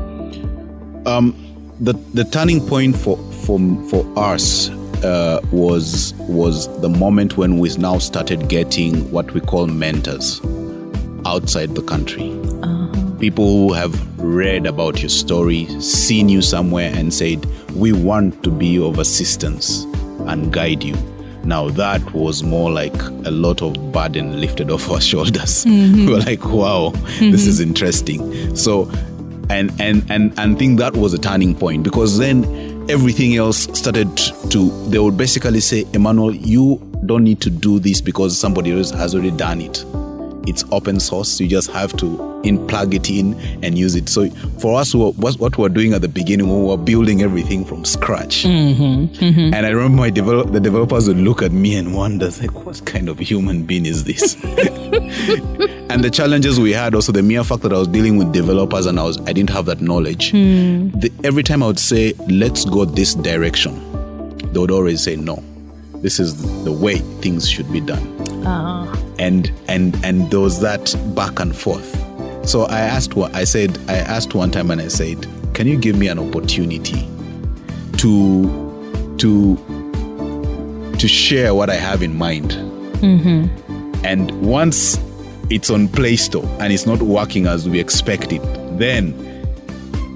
Um, 1.07 1.33
the 1.79 1.93
the 2.15 2.25
turning 2.25 2.67
point 2.67 2.97
for 2.97 3.17
for 3.45 3.61
for 3.91 4.05
us 4.19 4.71
uh, 5.05 5.41
was 5.53 6.15
was 6.19 6.67
the 6.81 6.89
moment 6.89 7.37
when 7.37 7.59
we 7.59 7.73
now 7.77 7.99
started 7.99 8.49
getting 8.49 9.09
what 9.13 9.31
we 9.35 9.41
call 9.41 9.69
mentors 9.69 10.41
outside 11.25 11.77
the 11.77 11.83
country. 11.83 12.33
Uh-huh. 12.63 13.19
People 13.21 13.47
who 13.47 13.73
have 13.73 13.95
read 14.27 14.67
about 14.67 15.01
your 15.01 15.09
story, 15.09 15.67
seen 15.81 16.29
you 16.29 16.43
somewhere, 16.43 16.93
and 16.95 17.13
said, 17.13 17.47
"We 17.75 17.93
want 17.93 18.43
to 18.45 18.51
be 18.51 18.79
of 18.79 18.99
assistance 18.99 19.85
and 20.27 20.53
guide 20.53 20.83
you." 20.83 20.97
Now 21.45 21.69
that 21.71 22.13
was 22.13 22.43
more 22.43 22.71
like 22.71 23.01
a 23.25 23.31
lot 23.31 23.63
of 23.63 23.93
burden 23.93 24.41
lifted 24.41 24.71
off 24.77 24.91
our 24.91 25.01
shoulders. 25.01 25.65
Mm-hmm. 25.77 26.07
we 26.07 26.13
were 26.13 26.21
like, 26.21 26.45
"Wow, 26.45 26.91
this 27.21 27.47
is 27.47 27.61
mm-hmm. 27.61 27.69
interesting." 27.69 28.57
So 28.57 28.91
and 29.49 29.73
and 29.81 30.05
and 30.11 30.39
and 30.39 30.59
think 30.59 30.79
that 30.79 30.97
was 30.97 31.15
a 31.15 31.19
turning 31.19 31.55
point 31.55 31.83
because 31.83 32.19
then 32.19 32.45
everything 32.89 33.37
else 33.37 33.69
started 33.79 34.17
to 34.51 34.71
they 34.89 34.99
would 34.99 35.17
basically 35.17 35.61
say 35.61 35.85
emmanuel 35.93 36.35
you 36.35 36.81
don't 37.07 37.25
need 37.25 37.41
to 37.41 37.51
do 37.51 37.79
this 37.79 38.01
because 38.01 38.37
somebody 38.39 38.73
else 38.73 38.91
has 38.91 39.15
already 39.15 39.31
done 39.31 39.61
it 39.61 39.85
it's 40.47 40.65
open 40.73 41.01
source 41.01 41.41
you 41.41 41.49
just 41.49 41.71
have 41.71 41.97
to 41.97 42.37
in 42.47 42.65
plug 42.67 42.95
it 42.95 43.11
in 43.11 43.35
and 43.63 43.77
use 43.77 43.95
it. 43.95 44.09
So 44.09 44.31
for 44.61 44.79
us 44.79 44.95
what, 44.95 45.17
what 45.17 45.59
we're 45.59 45.69
doing 45.69 45.93
at 45.93 46.03
the 46.03 46.09
beginning 46.09 46.49
we 46.49 46.69
were 46.69 46.77
building 46.77 47.23
everything 47.23 47.65
from 47.65 47.85
scratch. 47.85 48.45
Mm-hmm, 48.45 49.25
mm-hmm. 49.25 49.55
And 49.55 49.67
i 49.67 49.71
remember 49.71 49.97
my 49.97 50.11
develop, 50.11 50.53
the 50.53 50.61
developers 50.61 51.09
would 51.09 51.19
look 51.19 51.43
at 51.43 51.53
me 51.53 51.77
and 51.77 51.95
wonder 51.95 52.31
like 52.41 52.65
what 52.65 52.85
kind 52.87 53.09
of 53.09 53.19
human 53.19 53.65
being 53.65 53.87
is 53.87 54.05
this? 54.05 54.37
And 55.89 56.03
the 56.03 56.11
challenges 56.11 56.59
we 56.59 56.73
had 56.73 56.95
also 56.97 57.13
the 57.13 57.23
mere 57.23 57.45
fact 57.45 57.63
that 57.63 57.73
i 57.73 57.79
was 57.79 57.89
dealing 57.89 58.17
with 58.17 58.33
developers 58.33 58.87
and 58.87 58.99
i 58.99 59.05
was 59.05 59.19
i 59.21 59.33
didn't 59.33 59.51
have 59.51 59.67
that 59.67 59.81
knowledge. 59.81 60.31
Hmm. 60.33 60.89
The, 60.91 61.13
every 61.25 61.43
time 61.43 61.63
i 61.63 61.67
would 61.67 61.79
say 61.79 62.13
let's 62.29 62.65
go 62.65 62.85
this 62.85 63.15
direction 63.15 63.83
they 64.53 64.61
would 64.61 64.71
always 64.71 65.03
say 65.03 65.17
no. 65.17 65.43
This 65.97 66.19
is 66.19 66.65
the 66.65 66.73
way 66.73 66.99
things 67.21 67.49
should 67.49 67.71
be 67.73 67.81
done 67.81 68.16
Uh-huh. 68.47 68.97
and 69.19 69.53
and 69.69 69.97
and 70.05 70.31
there 70.31 70.41
was 70.41 70.61
that 70.61 70.95
back 71.15 71.41
and 71.41 71.55
forth. 71.57 71.95
So 72.49 72.63
i 72.67 72.79
asked 72.79 73.17
what 73.17 73.35
i 73.35 73.43
said 73.43 73.77
i 73.89 73.97
asked 73.97 74.33
one 74.33 74.53
time 74.53 74.71
and 74.71 74.81
i 74.81 74.87
said 74.87 75.27
can 75.53 75.67
you 75.67 75.77
give 75.77 75.97
me 75.97 76.07
an 76.07 76.19
opportunity 76.19 77.09
to 77.97 79.17
to 79.19 79.57
to 80.99 81.09
share 81.09 81.55
what 81.55 81.71
i 81.71 81.75
have 81.75 82.03
in 82.03 82.17
mind? 82.17 82.53
Mm-hmm. 83.03 84.05
And 84.05 84.31
once 84.43 84.99
it's 85.51 85.71
on 85.71 85.89
Play 85.89 86.17
Store 86.17 86.47
and 86.61 86.73
it's 86.73 86.87
not 86.87 87.03
working 87.03 87.47
as 87.47 87.69
we 87.69 87.81
expect 87.81 88.33
it, 88.33 88.43
then 88.79 89.15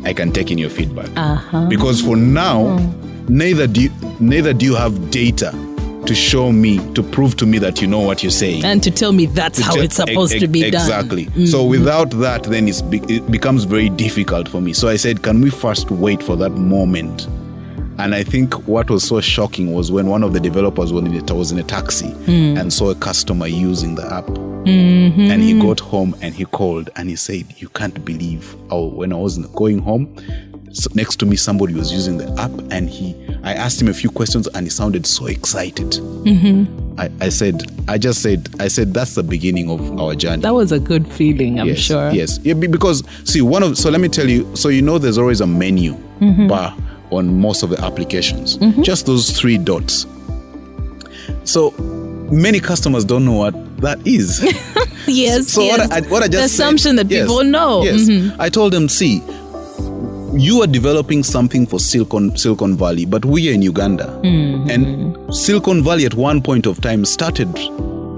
I 0.05 0.13
can 0.13 0.33
take 0.33 0.51
in 0.51 0.59
your 0.59 0.71
feedback. 0.71 1.11
Uh-huh. 1.17 1.67
Because 1.67 2.01
for 2.01 2.17
now, 2.17 2.79
mm. 2.79 3.29
neither 3.29 3.67
do 3.67 3.83
you, 3.83 3.91
neither 4.19 4.53
do 4.53 4.65
you 4.65 4.75
have 4.75 5.11
data 5.11 5.51
to 6.11 6.15
show 6.17 6.51
me 6.51 6.79
to 6.95 7.05
prove 7.05 7.37
to 7.37 7.47
me 7.47 7.57
that 7.59 7.81
you 7.81 7.87
know 7.87 8.01
what 8.01 8.21
you're 8.21 8.33
saying. 8.33 8.65
And 8.65 8.83
to 8.83 8.91
tell 8.91 9.13
me 9.13 9.27
that's 9.27 9.61
how 9.61 9.75
Te- 9.75 9.83
it's 9.83 9.95
supposed 9.95 10.33
ex- 10.33 10.43
to 10.43 10.49
be 10.49 10.65
exactly. 10.65 11.27
done. 11.27 11.35
Mm. 11.35 11.49
So 11.49 11.65
without 11.65 12.11
that, 12.19 12.43
then 12.43 12.67
it's 12.67 12.83
be- 12.83 12.99
it 13.09 13.31
becomes 13.31 13.63
very 13.63 13.89
difficult 13.91 14.49
for 14.49 14.61
me. 14.61 14.73
So 14.73 14.89
I 14.89 14.97
said, 14.97 15.23
can 15.23 15.41
we 15.41 15.51
first 15.51 15.89
wait 15.93 16.21
for 16.21 16.35
that 16.35 16.51
moment? 16.51 17.29
And 17.99 18.13
I 18.13 18.25
think 18.25 18.55
what 18.67 18.91
was 18.91 19.05
so 19.07 19.21
shocking 19.21 19.73
was 19.73 19.93
when 19.93 20.09
one 20.09 20.25
of 20.25 20.33
the 20.33 20.41
developers 20.41 20.93
was 20.93 21.05
in 21.05 21.31
a, 21.31 21.35
was 21.35 21.53
in 21.53 21.59
a 21.61 21.63
taxi 21.63 22.09
Mm. 22.27 22.59
and 22.61 22.73
saw 22.73 22.91
a 22.91 22.97
customer 22.97 23.47
using 23.47 23.95
the 23.95 24.05
app. 24.13 24.27
Mm-hmm. 24.27 25.31
And 25.31 25.41
he 25.43 25.59
got 25.61 25.79
home 25.79 26.17
and 26.23 26.35
he 26.35 26.45
called 26.45 26.91
and 26.97 27.09
he 27.09 27.15
said, 27.15 27.45
You 27.59 27.69
can't 27.69 28.05
believe 28.05 28.57
how 28.69 28.81
when 28.83 29.13
I 29.13 29.17
was 29.17 29.39
going 29.55 29.79
home, 29.79 30.13
next 30.95 31.17
to 31.17 31.27
me 31.27 31.37
somebody 31.37 31.75
was 31.75 31.93
using 31.93 32.17
the 32.19 32.31
app 32.41 32.51
and 32.73 32.89
he 32.89 33.15
I 33.43 33.55
asked 33.55 33.81
him 33.83 33.89
a 33.89 33.95
few 33.95 34.11
questions 34.11 34.47
and 34.49 34.67
he 34.67 34.71
sounded 34.71 35.07
so 35.07 35.27
excited. 35.27 35.87
Mm-hmm. 35.93 37.01
I, 37.01 37.11
I 37.23 37.29
said, 37.31 37.63
I 37.89 37.97
just 37.97 38.21
said, 38.23 38.49
I 38.61 38.69
said 38.69 38.93
that's 38.93 39.15
the 39.15 39.23
beginning 39.23 39.71
of 39.71 39.99
our 39.99 40.15
journey. 40.15 40.43
That 40.43 40.53
was 40.55 40.71
a 40.73 40.79
good 40.79 41.09
feeling, 41.11 41.59
I'm 41.59 41.69
yes, 41.69 41.79
sure. 41.79 42.11
Yes, 42.11 42.39
yeah, 42.43 42.53
because 42.55 43.03
see, 43.25 43.41
one 43.41 43.63
of 43.63 43.79
so 43.79 43.89
let 43.91 44.01
me 44.01 44.09
tell 44.09 44.29
you. 44.29 44.55
So 44.55 44.69
you 44.69 44.83
know, 44.83 44.99
there's 44.99 45.19
always 45.19 45.41
a 45.41 45.47
menu 45.47 45.95
Mm-hmm. 46.21 46.49
bar 46.49 46.77
on 47.11 47.41
most 47.41 47.63
of 47.63 47.71
the 47.71 47.81
applications. 47.83 48.57
Just 48.85 49.07
those 49.07 49.31
three 49.31 49.57
dots. 49.57 50.07
So 51.45 51.71
many 52.31 52.61
customers 52.61 53.05
don't 53.05 53.25
know 53.25 53.33
what 53.33 53.55
that 53.81 54.07
is. 54.07 54.41
Yes. 55.07 55.49
so 55.49 55.63
yes. 55.63 55.79
what 55.89 55.93
I, 55.93 56.09
what 56.09 56.23
I 56.23 56.29
just 56.29 56.33
the 56.43 56.49
said- 56.49 56.65
assumption 56.65 56.97
that 56.97 57.11
yes, 57.11 57.27
people 57.27 57.43
know. 57.43 57.83
Yes, 57.83 58.03
Mhm. 58.03 58.37
I 58.39 58.49
told 58.51 58.73
them, 58.73 58.89
see, 58.89 59.21
you 60.35 60.63
are 60.63 60.67
developing 60.67 61.23
something 61.23 61.67
for 61.67 61.79
Silicon 61.81 62.37
Silicon 62.37 62.77
Valley, 62.77 63.05
but 63.05 63.25
we 63.25 63.49
are 63.51 63.53
in 63.53 63.63
Uganda, 63.63 64.07
Mm-hmm. 64.23 64.71
and 64.71 65.35
Silicon 65.35 65.83
Valley 65.83 66.05
at 66.07 66.15
one 66.15 66.41
point 66.43 66.67
of 66.67 66.81
time 66.81 67.05
started 67.05 67.53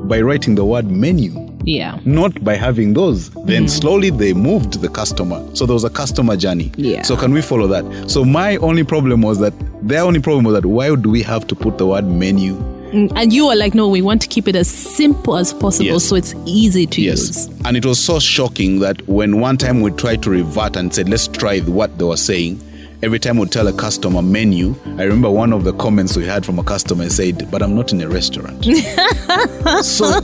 by 0.08 0.20
writing 0.20 0.54
the 0.54 0.64
word 0.64 0.90
menu 0.90 1.30
Yeah. 1.64 1.98
not 2.04 2.42
by 2.44 2.56
having 2.56 2.92
those. 2.94 3.30
Then 3.46 3.68
slowly 3.68 4.10
they 4.10 4.32
moved 4.34 4.80
the 4.80 4.88
customer. 4.88 5.40
So 5.54 5.64
there 5.64 5.74
was 5.74 5.84
a 5.84 5.90
customer 5.90 6.36
journey. 6.36 6.72
Yeah. 6.76 7.02
So 7.02 7.16
can 7.16 7.32
we 7.32 7.40
follow 7.40 7.66
that? 7.68 8.10
So 8.10 8.24
my 8.24 8.56
only 8.56 8.82
problem 8.84 9.22
was 9.22 9.38
that 9.38 9.54
their 9.82 10.02
only 10.02 10.20
problem 10.20 10.44
was 10.44 10.54
that 10.54 10.66
why 10.66 10.94
do 10.96 11.08
we 11.10 11.22
have 11.22 11.46
to 11.46 11.54
put 11.54 11.78
the 11.78 11.86
word 11.86 12.04
menu? 12.06 12.54
Mm, 12.92 13.10
And 13.16 13.32
you 13.32 13.46
were 13.46 13.56
like, 13.56 13.74
no, 13.74 13.88
we 13.88 14.02
want 14.02 14.20
to 14.22 14.28
keep 14.28 14.46
it 14.48 14.54
as 14.56 14.68
simple 14.68 15.36
as 15.36 15.52
possible 15.54 15.92
Yes. 15.92 16.04
so 16.04 16.16
it's 16.16 16.34
easy 16.46 16.86
to 16.86 17.00
Yes. 17.00 17.26
use. 17.28 17.46
And 17.64 17.76
it 17.76 17.86
was 17.86 17.98
so 17.98 18.18
shocking 18.18 18.80
that 18.80 19.06
when 19.08 19.40
one 19.40 19.56
time 19.56 19.80
we 19.80 19.90
tried 19.92 20.22
to 20.24 20.30
revert 20.30 20.76
and 20.76 20.92
said, 20.94 21.08
let's 21.08 21.26
try 21.28 21.60
what 21.60 21.96
they 21.98 22.04
were 22.04 22.16
saying, 22.18 22.60
every 23.02 23.18
time 23.18 23.36
we 23.36 23.46
tell 23.46 23.66
a 23.66 23.72
customer 23.72 24.22
menu, 24.22 24.76
I 24.98 25.02
remember 25.02 25.28
one 25.28 25.52
of 25.52 25.64
the 25.64 25.72
comments 25.74 26.16
we 26.16 26.24
had 26.24 26.46
from 26.46 26.60
a 26.60 26.64
customer 26.64 27.10
said, 27.10 27.50
but 27.50 27.62
I'm 27.62 27.74
not 27.74 27.92
in 27.92 28.00
a 28.00 28.08
restaurant. 28.08 28.64
so 29.84 30.04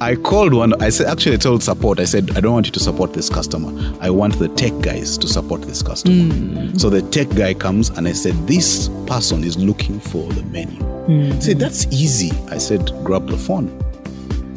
I 0.00 0.16
called 0.22 0.54
one, 0.54 0.80
I 0.80 0.90
said, 0.90 1.08
actually, 1.08 1.34
I 1.34 1.38
told 1.38 1.64
support, 1.64 1.98
I 1.98 2.04
said, 2.04 2.36
I 2.36 2.40
don't 2.40 2.52
want 2.52 2.66
you 2.66 2.72
to 2.72 2.80
support 2.80 3.14
this 3.14 3.28
customer. 3.28 3.72
I 4.00 4.10
want 4.10 4.38
the 4.38 4.46
tech 4.48 4.72
guys 4.80 5.18
to 5.18 5.26
support 5.26 5.62
this 5.62 5.82
customer. 5.82 6.32
Hmm. 6.32 6.78
So 6.78 6.88
the 6.88 7.02
tech 7.02 7.28
guy 7.30 7.54
comes 7.54 7.90
and 7.90 8.06
I 8.06 8.12
said, 8.12 8.34
this 8.46 8.88
person 9.06 9.42
is 9.42 9.58
looking 9.58 9.98
for 9.98 10.22
the 10.32 10.44
menu. 10.44 10.80
Hmm. 10.82 11.32
He 11.32 11.40
said, 11.40 11.58
that's 11.58 11.86
easy. 11.86 12.30
I 12.48 12.58
said, 12.58 12.92
grab 13.02 13.26
the 13.26 13.36
phone. 13.36 13.76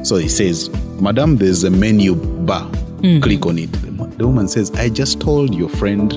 So 0.06 0.18
he 0.18 0.30
says, 0.30 0.70
Madam, 1.02 1.38
there's 1.38 1.64
a 1.64 1.72
menu 1.72 2.14
bar. 2.46 2.70
Hmm. 3.06 3.20
Click 3.20 3.46
on 3.46 3.60
it. 3.60 3.72
The, 4.18 4.26
woman 4.26 4.48
says, 4.48 4.72
I 4.72 4.90
just 4.90 5.22
told 5.22 5.54
your 5.54 5.70
friend 5.70 6.12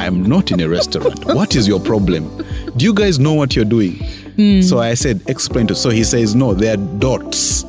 I'm 0.00 0.22
not 0.22 0.50
in 0.50 0.60
a 0.60 0.68
restaurant. 0.68 1.26
what 1.26 1.54
is 1.54 1.68
your 1.68 1.78
problem? 1.78 2.26
Do 2.78 2.86
you 2.86 2.94
guys 2.94 3.18
know 3.18 3.34
what 3.34 3.54
you're 3.54 3.66
doing? 3.66 3.96
Hmm. 4.36 4.62
So 4.62 4.78
I 4.78 4.94
said, 4.94 5.20
explain 5.28 5.66
to. 5.66 5.74
So 5.74 5.90
he 5.90 6.04
says, 6.04 6.34
no, 6.34 6.54
there 6.54 6.72
are 6.72 6.98
dots, 6.98 7.66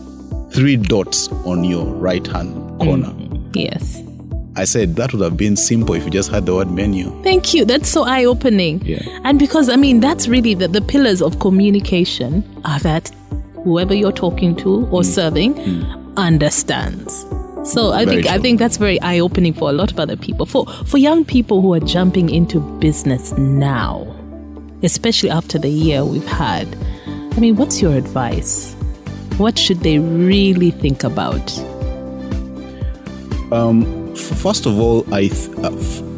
three 0.54 0.78
dots 0.78 1.28
on 1.46 1.66
your 1.66 1.86
right 1.86 2.26
hand 2.26 2.54
corner. 2.80 3.10
Hmm. 3.10 3.50
Yes. 3.54 4.02
I 4.56 4.64
said 4.64 4.96
that 4.96 5.12
would 5.12 5.22
have 5.24 5.36
been 5.36 5.58
simple 5.58 5.96
if 5.96 6.06
you 6.06 6.12
just 6.12 6.32
had 6.32 6.46
the 6.46 6.56
word 6.56 6.72
menu. 6.72 7.10
Thank 7.22 7.54
you. 7.54 7.66
That's 7.66 7.90
so 7.90 8.04
eye 8.04 8.24
opening. 8.24 8.82
Yeah. 8.86 9.02
And 9.26 9.40
because, 9.40 9.68
I 9.68 9.76
mean, 9.76 10.00
that's 10.00 10.30
really 10.30 10.54
the, 10.54 10.70
the 10.70 10.82
pillars 10.82 11.22
of 11.22 11.40
communication 11.40 12.46
are 12.64 12.80
that 12.80 13.10
whoever 13.66 13.94
you're 13.94 14.14
talking 14.14 14.56
to 14.58 14.86
or 14.88 15.04
serving 15.04 15.60
understands. 16.16 17.26
So 17.64 17.92
I 17.92 18.04
Very 18.06 18.24
think 18.24 18.34
I 18.34 18.40
think 18.40 18.60
that's 18.60 18.78
very 18.78 19.00
eye 19.02 19.20
opening 19.20 19.54
for 19.54 19.70
a 19.70 19.74
lot 19.74 19.92
of 19.92 20.00
other 20.00 20.18
people. 20.18 20.46
For 20.46 20.66
for 20.86 20.98
young 20.98 21.24
people 21.24 21.62
who 21.62 21.74
are 21.74 21.80
jumping 21.80 22.30
into 22.30 22.60
business 22.80 23.32
now, 23.38 24.06
especially 24.84 25.30
after 25.30 25.58
the 25.58 25.70
year 25.70 26.04
we've 26.04 26.28
had. 26.28 26.68
I 27.08 27.40
mean, 27.40 27.56
what's 27.56 27.82
your 27.82 27.94
advice? 27.94 28.74
What 29.38 29.58
should 29.58 29.80
they 29.80 29.98
really 29.98 30.72
think 30.72 31.04
about? 31.04 31.52
F- 34.14 34.38
First 34.38 34.66
of 34.68 34.80
all, 34.80 35.06
I, 35.14 35.28
th- 35.30 35.50
uh, 35.58 35.72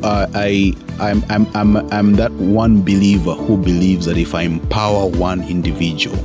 uh, 0.04 0.28
I, 0.34 0.74
I'm, 1.00 1.24
I'm, 1.30 1.48
I'm, 1.56 1.78
I'm 1.94 2.14
that 2.16 2.32
one 2.34 2.82
believer 2.82 3.34
who 3.34 3.56
believes 3.58 4.06
that 4.06 4.18
if 4.18 4.36
I 4.36 4.42
empower 4.44 5.08
one 5.08 5.42
individual, 5.44 6.18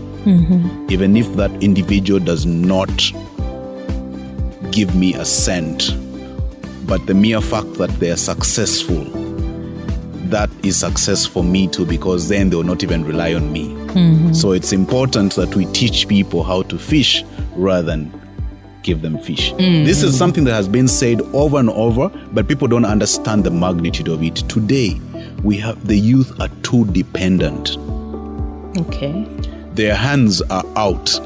even 0.90 1.16
if 1.16 1.32
that 1.36 1.50
individual 1.62 2.18
does 2.20 2.46
not 2.46 3.12
give 4.70 4.94
me 4.94 5.14
a 5.14 5.24
cent, 5.24 5.96
but 6.86 7.06
the 7.06 7.14
mere 7.14 7.40
fact 7.40 7.74
that 7.74 7.90
they 8.00 8.10
are 8.10 8.16
successful, 8.16 9.04
that 10.30 10.50
is 10.64 10.78
success 10.78 11.26
for 11.26 11.42
me 11.42 11.68
too, 11.68 11.84
because 11.84 12.28
then 12.28 12.50
they 12.50 12.56
will 12.56 12.62
not 12.62 12.82
even 12.82 13.04
rely 13.04 13.34
on 13.34 13.52
me. 13.52 13.68
Mm-hmm. 13.68 14.32
So 14.32 14.52
it's 14.52 14.72
important 14.72 15.34
that 15.34 15.54
we 15.56 15.66
teach 15.66 16.06
people 16.06 16.44
how 16.44 16.62
to 16.62 16.78
fish 16.78 17.24
rather 17.56 17.82
than 17.82 18.12
give 18.82 19.02
them 19.02 19.18
fish. 19.18 19.52
Mm-hmm. 19.52 19.84
This 19.84 20.02
is 20.02 20.16
something 20.16 20.44
that 20.44 20.54
has 20.54 20.68
been 20.68 20.88
said 20.88 21.20
over 21.34 21.58
and 21.58 21.70
over, 21.70 22.08
but 22.32 22.48
people 22.48 22.68
don't 22.68 22.84
understand 22.84 23.44
the 23.44 23.50
magnitude 23.50 24.08
of 24.08 24.22
it. 24.22 24.36
Today, 24.48 25.00
we 25.42 25.56
have 25.58 25.86
the 25.86 25.96
youth 25.96 26.38
are 26.40 26.48
too 26.62 26.84
dependent. 26.86 27.76
Okay. 28.78 29.26
Their 29.74 29.94
hands 29.94 30.42
are 30.42 30.64
out. 30.76 31.18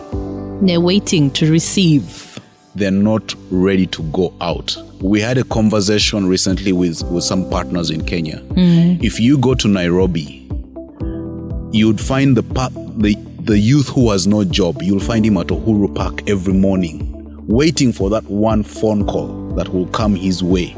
They're 0.63 0.81
waiting 0.81 1.31
to 1.33 1.51
receive. 1.51 2.34
They're 2.77 2.91
not 2.91 3.35
ready 3.51 3.87
to 3.89 4.03
go 4.05 4.33
out. 4.41 4.77
We 5.01 5.21
had 5.21 5.39
a 5.39 5.45
conversation 5.45 6.27
recently 6.27 6.73
with, 6.73 7.03
with 7.11 7.23
some 7.25 7.49
partners 7.51 7.91
in 7.91 8.05
Kenya. 8.05 8.43
If 8.57 9.21
you 9.21 9.39
go 9.39 9.55
to 9.55 9.69
Nairobi, 9.69 10.49
you'd 11.73 12.01
find 12.01 12.37
the, 12.37 12.43
pa- 12.43 12.71
the 12.97 13.15
the 13.45 13.59
youth 13.59 13.89
who 13.91 14.11
has 14.11 14.27
no 14.27 14.43
job. 14.43 14.81
You'll 14.83 15.01
find 15.01 15.25
him 15.27 15.37
at 15.37 15.49
Uhuru 15.49 15.95
Park 15.95 16.29
every 16.31 16.55
morning, 16.55 17.45
waiting 17.47 17.93
for 17.93 18.09
that 18.11 18.25
one 18.25 18.63
phone 18.63 19.07
call 19.07 19.51
that 19.57 19.69
will 19.69 19.87
come 19.89 20.15
his 20.15 20.43
way, 20.43 20.75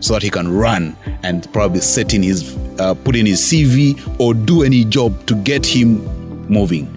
so 0.00 0.14
that 0.14 0.22
he 0.22 0.30
can 0.30 0.50
run 0.50 0.96
and 1.22 1.46
probably 1.52 1.80
set 1.82 2.14
in 2.14 2.22
his 2.22 2.56
uh, 2.78 2.94
put 2.94 3.14
in 3.16 3.26
his 3.26 3.40
CV 3.42 4.00
or 4.18 4.32
do 4.32 4.62
any 4.62 4.82
job 4.84 5.26
to 5.26 5.34
get 5.34 5.66
him 5.66 6.00
moving. 6.48 6.88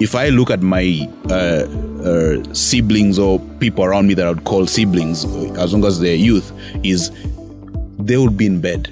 If 0.00 0.14
I 0.14 0.30
look 0.30 0.50
at 0.50 0.62
my 0.62 1.06
uh, 1.28 1.66
uh, 2.08 2.54
siblings 2.54 3.18
or 3.18 3.38
people 3.60 3.84
around 3.84 4.06
me 4.08 4.14
that 4.14 4.26
I 4.26 4.30
would 4.30 4.44
call 4.44 4.66
siblings, 4.66 5.24
as 5.56 5.72
long 5.72 5.84
as 5.84 6.00
they're 6.00 6.14
youth, 6.14 6.52
is 6.82 7.10
they 7.98 8.16
would 8.16 8.36
be 8.36 8.46
in 8.46 8.60
bed 8.60 8.88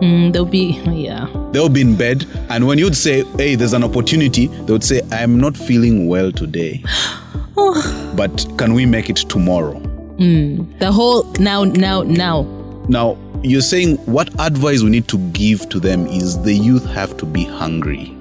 Mm, 0.00 0.32
they'll 0.32 0.44
be, 0.44 0.80
yeah. 0.92 1.26
they'll 1.50 1.68
be 1.68 1.80
in 1.80 1.96
bed 1.96 2.24
and 2.50 2.68
when 2.68 2.78
you'd 2.78 2.96
say 2.96 3.24
hey 3.36 3.56
there's 3.56 3.72
an 3.72 3.82
opportunity 3.82 4.46
they 4.46 4.72
would 4.72 4.84
say 4.84 5.00
i'm 5.10 5.40
not 5.40 5.56
feeling 5.56 6.06
well 6.06 6.30
today 6.30 6.80
oh. 7.56 8.12
but 8.16 8.46
can 8.56 8.74
we 8.74 8.86
make 8.86 9.10
it 9.10 9.16
tomorrow 9.28 9.76
The 10.18 10.92
whole 10.92 11.24
now, 11.40 11.64
now, 11.64 12.02
now. 12.02 12.42
now 12.88 13.16
you're 13.42 13.60
saying 13.60 13.96
what 14.06 14.28
advice 14.40 14.82
we 14.82 14.90
need 14.90 15.08
to 15.08 15.18
give 15.32 15.68
to 15.70 15.80
them 15.80 16.06
is 16.06 16.40
the 16.42 16.54
youth 16.54 16.86
have 16.86 17.16
to 17.16 17.26
be 17.26 17.44
hungry 17.44 18.14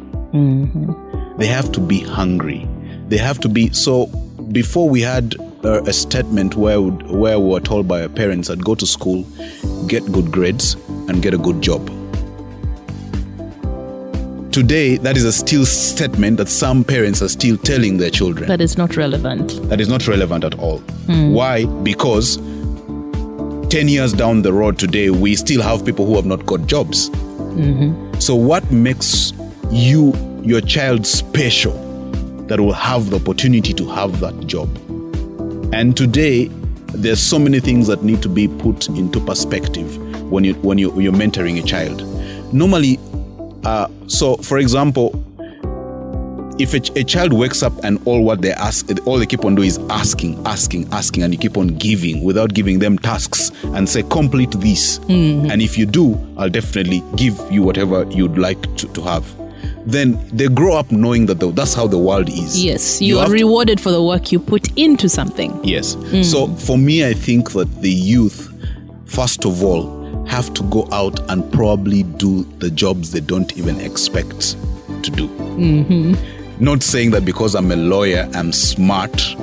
they 1.37 1.45
have 1.47 1.71
to 1.73 1.79
be 1.79 1.99
hungry 1.99 2.67
they 3.07 3.17
have 3.17 3.39
to 3.41 3.49
be 3.49 3.71
so 3.71 4.07
before 4.51 4.89
we 4.89 5.01
had 5.01 5.35
uh, 5.63 5.81
a 5.83 5.93
statement 5.93 6.55
where 6.55 6.79
where 6.81 7.39
we 7.39 7.49
were 7.49 7.59
told 7.59 7.87
by 7.87 8.01
our 8.03 8.09
parents 8.09 8.47
that 8.47 8.63
go 8.63 8.75
to 8.75 8.85
school 8.85 9.23
get 9.87 10.09
good 10.11 10.31
grades 10.31 10.75
and 11.09 11.21
get 11.21 11.33
a 11.33 11.37
good 11.37 11.61
job 11.61 11.85
today 14.51 14.97
that 14.97 15.17
is 15.17 15.23
a 15.25 15.31
still 15.31 15.65
statement 15.65 16.37
that 16.37 16.47
some 16.47 16.83
parents 16.83 17.21
are 17.21 17.27
still 17.29 17.57
telling 17.57 17.97
their 17.97 18.09
children 18.09 18.47
That 18.47 18.61
is 18.61 18.77
not 18.77 18.95
relevant. 18.95 19.49
that 19.69 19.79
is 19.81 19.87
not 19.89 20.07
relevant 20.07 20.43
at 20.43 20.57
all. 20.57 20.79
Why? 21.07 21.65
Because 21.83 22.37
10 23.69 23.87
years 23.89 24.13
down 24.13 24.41
the 24.41 24.53
road 24.53 24.79
today, 24.79 25.09
we 25.09 25.35
still 25.35 25.61
have 25.61 25.85
people 25.85 26.05
who 26.05 26.15
have 26.15 26.25
not 26.25 26.45
got 26.45 26.65
jobs. 26.65 27.11
So, 28.19 28.33
what 28.35 28.69
makes 28.71 29.33
you, 29.71 30.13
your 30.43 30.61
child, 30.61 31.05
special 31.05 31.73
that 32.47 32.59
will 32.59 32.73
have 32.73 33.09
the 33.09 33.17
opportunity 33.17 33.73
to 33.73 33.87
have 33.89 34.19
that 34.19 34.47
job? 34.47 34.69
And 35.73 35.95
today, 35.95 36.49
there's 36.93 37.19
so 37.19 37.37
many 37.37 37.59
things 37.59 37.87
that 37.87 38.03
need 38.03 38.21
to 38.23 38.29
be 38.29 38.47
put 38.47 38.87
into 38.89 39.19
perspective 39.19 39.97
when 40.31 40.43
you 40.43 40.53
when 40.55 40.77
you 40.77 40.99
you're 40.99 41.13
mentoring 41.13 41.61
a 41.61 41.63
child. 41.63 42.03
Normally, 42.53 42.97
uh, 43.63 43.87
so 44.07 44.37
for 44.37 44.57
example, 44.57 45.11
if 46.59 46.73
a, 46.73 46.99
a, 46.99 47.03
child 47.03 47.33
wakes 47.33 47.61
up 47.61 47.73
and 47.83 47.99
all 48.05 48.23
what 48.23 48.41
they 48.41 48.51
ask, 48.51 48.89
all 49.05 49.19
they 49.19 49.25
keep 49.25 49.45
on 49.45 49.55
doing 49.55 49.67
is 49.67 49.77
asking, 49.89 50.41
asking, 50.47 50.87
asking, 50.91 51.23
and 51.23 51.33
you 51.33 51.39
keep 51.39 51.57
on 51.57 51.67
giving 51.67 52.23
without 52.23 52.53
giving 52.53 52.79
them 52.79 52.97
tasks 52.97 53.51
and 53.65 53.87
say, 53.87 54.01
complete 54.03 54.51
this. 54.51 54.99
Mm-hmm. 54.99 55.51
And 55.51 55.61
if 55.61 55.77
you 55.77 55.85
do, 55.85 56.17
I'll 56.37 56.49
definitely 56.49 57.03
give 57.15 57.39
you 57.51 57.61
whatever 57.61 58.05
you'd 58.09 58.37
like 58.37 58.61
to, 58.77 58.87
to 58.93 59.01
have. 59.01 59.36
Then 59.87 60.19
they 60.35 60.47
grow 60.47 60.75
up 60.75 60.91
knowing 60.91 61.25
that 61.27 61.39
the, 61.39 61.51
that's 61.51 61.73
how 61.73 61.87
the 61.87 61.97
world 61.97 62.29
is. 62.29 62.63
Yes, 62.63 63.01
you, 63.01 63.15
you 63.15 63.19
are 63.19 63.29
rewarded 63.29 63.77
to, 63.77 63.83
for 63.83 63.91
the 63.91 64.03
work 64.03 64.31
you 64.31 64.39
put 64.39 64.77
into 64.77 65.07
something. 65.07 65.59
Yes. 65.63 65.95
Mm. 65.95 66.25
So 66.25 66.47
for 66.55 66.77
me, 66.77 67.07
I 67.07 67.13
think 67.13 67.51
that 67.53 67.81
the 67.81 67.89
youth, 67.89 68.53
first 69.05 69.45
of 69.45 69.63
all, 69.63 70.25
have 70.25 70.53
to 70.55 70.63
go 70.63 70.87
out 70.91 71.19
and 71.31 71.49
probably 71.53 72.03
do 72.03 72.43
the 72.59 72.69
jobs 72.69 73.11
they 73.11 73.21
don't 73.21 73.57
even 73.57 73.79
expect 73.79 74.57
to 75.03 75.11
do. 75.11 75.29
Mm-hmm 75.29 76.37
not 76.59 76.81
saying 76.81 77.11
that 77.11 77.23
because 77.23 77.55
I'm 77.55 77.71
a 77.71 77.75
lawyer, 77.75 78.27
I'm 78.33 78.51
smart. 78.51 79.35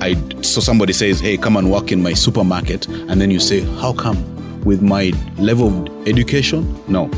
I 0.00 0.14
so 0.42 0.60
somebody 0.60 0.92
says, 0.92 1.20
"Hey, 1.20 1.36
come 1.36 1.56
and 1.56 1.70
work 1.70 1.92
in 1.92 2.02
my 2.02 2.14
supermarket," 2.14 2.88
and 2.88 3.20
then 3.20 3.30
you 3.30 3.40
say, 3.40 3.60
"How 3.80 3.92
come?" 3.92 4.34
With 4.64 4.82
my 4.82 5.12
level 5.38 5.68
of 5.68 6.08
education? 6.08 6.82
No. 6.88 7.08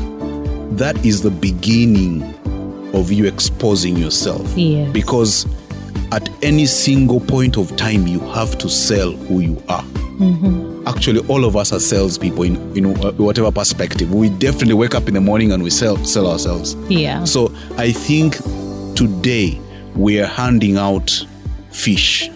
That 0.73 1.03
is 1.03 1.23
the 1.23 1.31
beginning 1.31 2.21
of 2.93 3.11
you 3.11 3.25
exposing 3.25 3.97
yourself. 3.97 4.55
Because 4.91 5.45
at 6.11 6.29
any 6.43 6.65
single 6.65 7.19
point 7.19 7.57
of 7.57 7.75
time, 7.75 8.07
you 8.07 8.19
have 8.19 8.57
to 8.59 8.69
sell 8.69 9.11
who 9.11 9.39
you 9.39 9.61
are. 9.69 9.83
Mm-hmm. 9.83 10.87
Actually, 10.87 11.25
all 11.27 11.45
of 11.45 11.55
us 11.55 11.71
are 11.71 11.79
salespeople 11.79 12.43
in 12.43 12.75
you 12.75 12.81
know 12.81 12.93
whatever 13.11 13.51
perspective. 13.51 14.13
We 14.13 14.29
definitely 14.29 14.73
wake 14.73 14.95
up 14.95 15.07
in 15.07 15.13
the 15.13 15.21
morning 15.21 15.51
and 15.51 15.63
we 15.63 15.69
sell 15.69 15.97
sell 16.03 16.27
ourselves. 16.27 16.75
Yeah. 16.89 17.23
So 17.23 17.53
I 17.77 17.91
think 17.91 18.37
today 18.95 19.61
we 19.95 20.19
are 20.19 20.25
handing 20.25 20.77
out 20.77 21.25
fish 21.71 22.29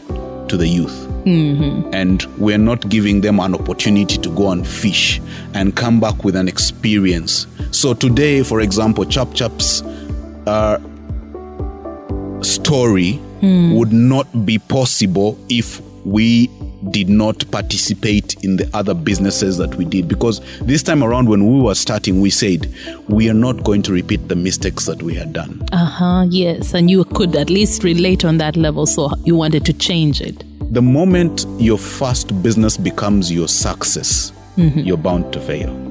to 0.47 0.57
the 0.57 0.67
youth. 0.67 1.07
Mm-hmm. 1.25 1.93
And 1.93 2.23
we're 2.37 2.57
not 2.57 2.89
giving 2.89 3.21
them 3.21 3.39
an 3.39 3.55
opportunity 3.55 4.17
to 4.17 4.29
go 4.35 4.51
and 4.51 4.67
fish 4.67 5.21
and 5.53 5.75
come 5.75 5.99
back 5.99 6.23
with 6.23 6.35
an 6.35 6.47
experience. 6.47 7.47
So, 7.71 7.93
today, 7.93 8.43
for 8.43 8.59
example, 8.59 9.05
Chap 9.05 9.33
Chap's 9.33 9.81
uh, 9.81 9.92
story 12.73 13.19
mm. 13.41 13.77
would 13.77 13.93
not 13.93 14.25
be 14.47 14.57
possible 14.57 15.37
if 15.47 15.79
we 16.05 16.47
did 16.89 17.07
not 17.07 17.49
participate 17.51 18.43
in 18.43 18.57
the 18.57 18.67
other 18.73 18.95
businesses 18.95 19.57
that 19.57 19.75
we 19.75 19.85
did. 19.85 20.07
Because 20.07 20.41
this 20.61 20.81
time 20.81 21.03
around 21.03 21.29
when 21.29 21.45
we 21.45 21.61
were 21.61 21.75
starting 21.75 22.19
we 22.19 22.31
said 22.31 22.73
we 23.07 23.29
are 23.29 23.35
not 23.35 23.63
going 23.63 23.83
to 23.83 23.93
repeat 23.93 24.27
the 24.27 24.35
mistakes 24.35 24.87
that 24.87 25.03
we 25.03 25.13
had 25.13 25.33
done. 25.33 25.61
Uh-huh 25.71 26.25
yes. 26.29 26.73
And 26.73 26.89
you 26.89 27.03
could 27.05 27.35
at 27.35 27.51
least 27.51 27.83
relate 27.83 28.25
on 28.25 28.39
that 28.39 28.57
level 28.57 28.87
so 28.87 29.11
you 29.23 29.35
wanted 29.35 29.65
to 29.65 29.73
change 29.73 30.19
it. 30.19 30.43
The 30.73 30.81
moment 30.81 31.45
your 31.59 31.77
first 31.77 32.41
business 32.41 32.75
becomes 32.75 33.31
your 33.31 33.47
success 33.47 34.31
mm-hmm. 34.57 34.79
you're 34.79 34.97
bound 34.97 35.31
to 35.33 35.39
fail 35.39 35.82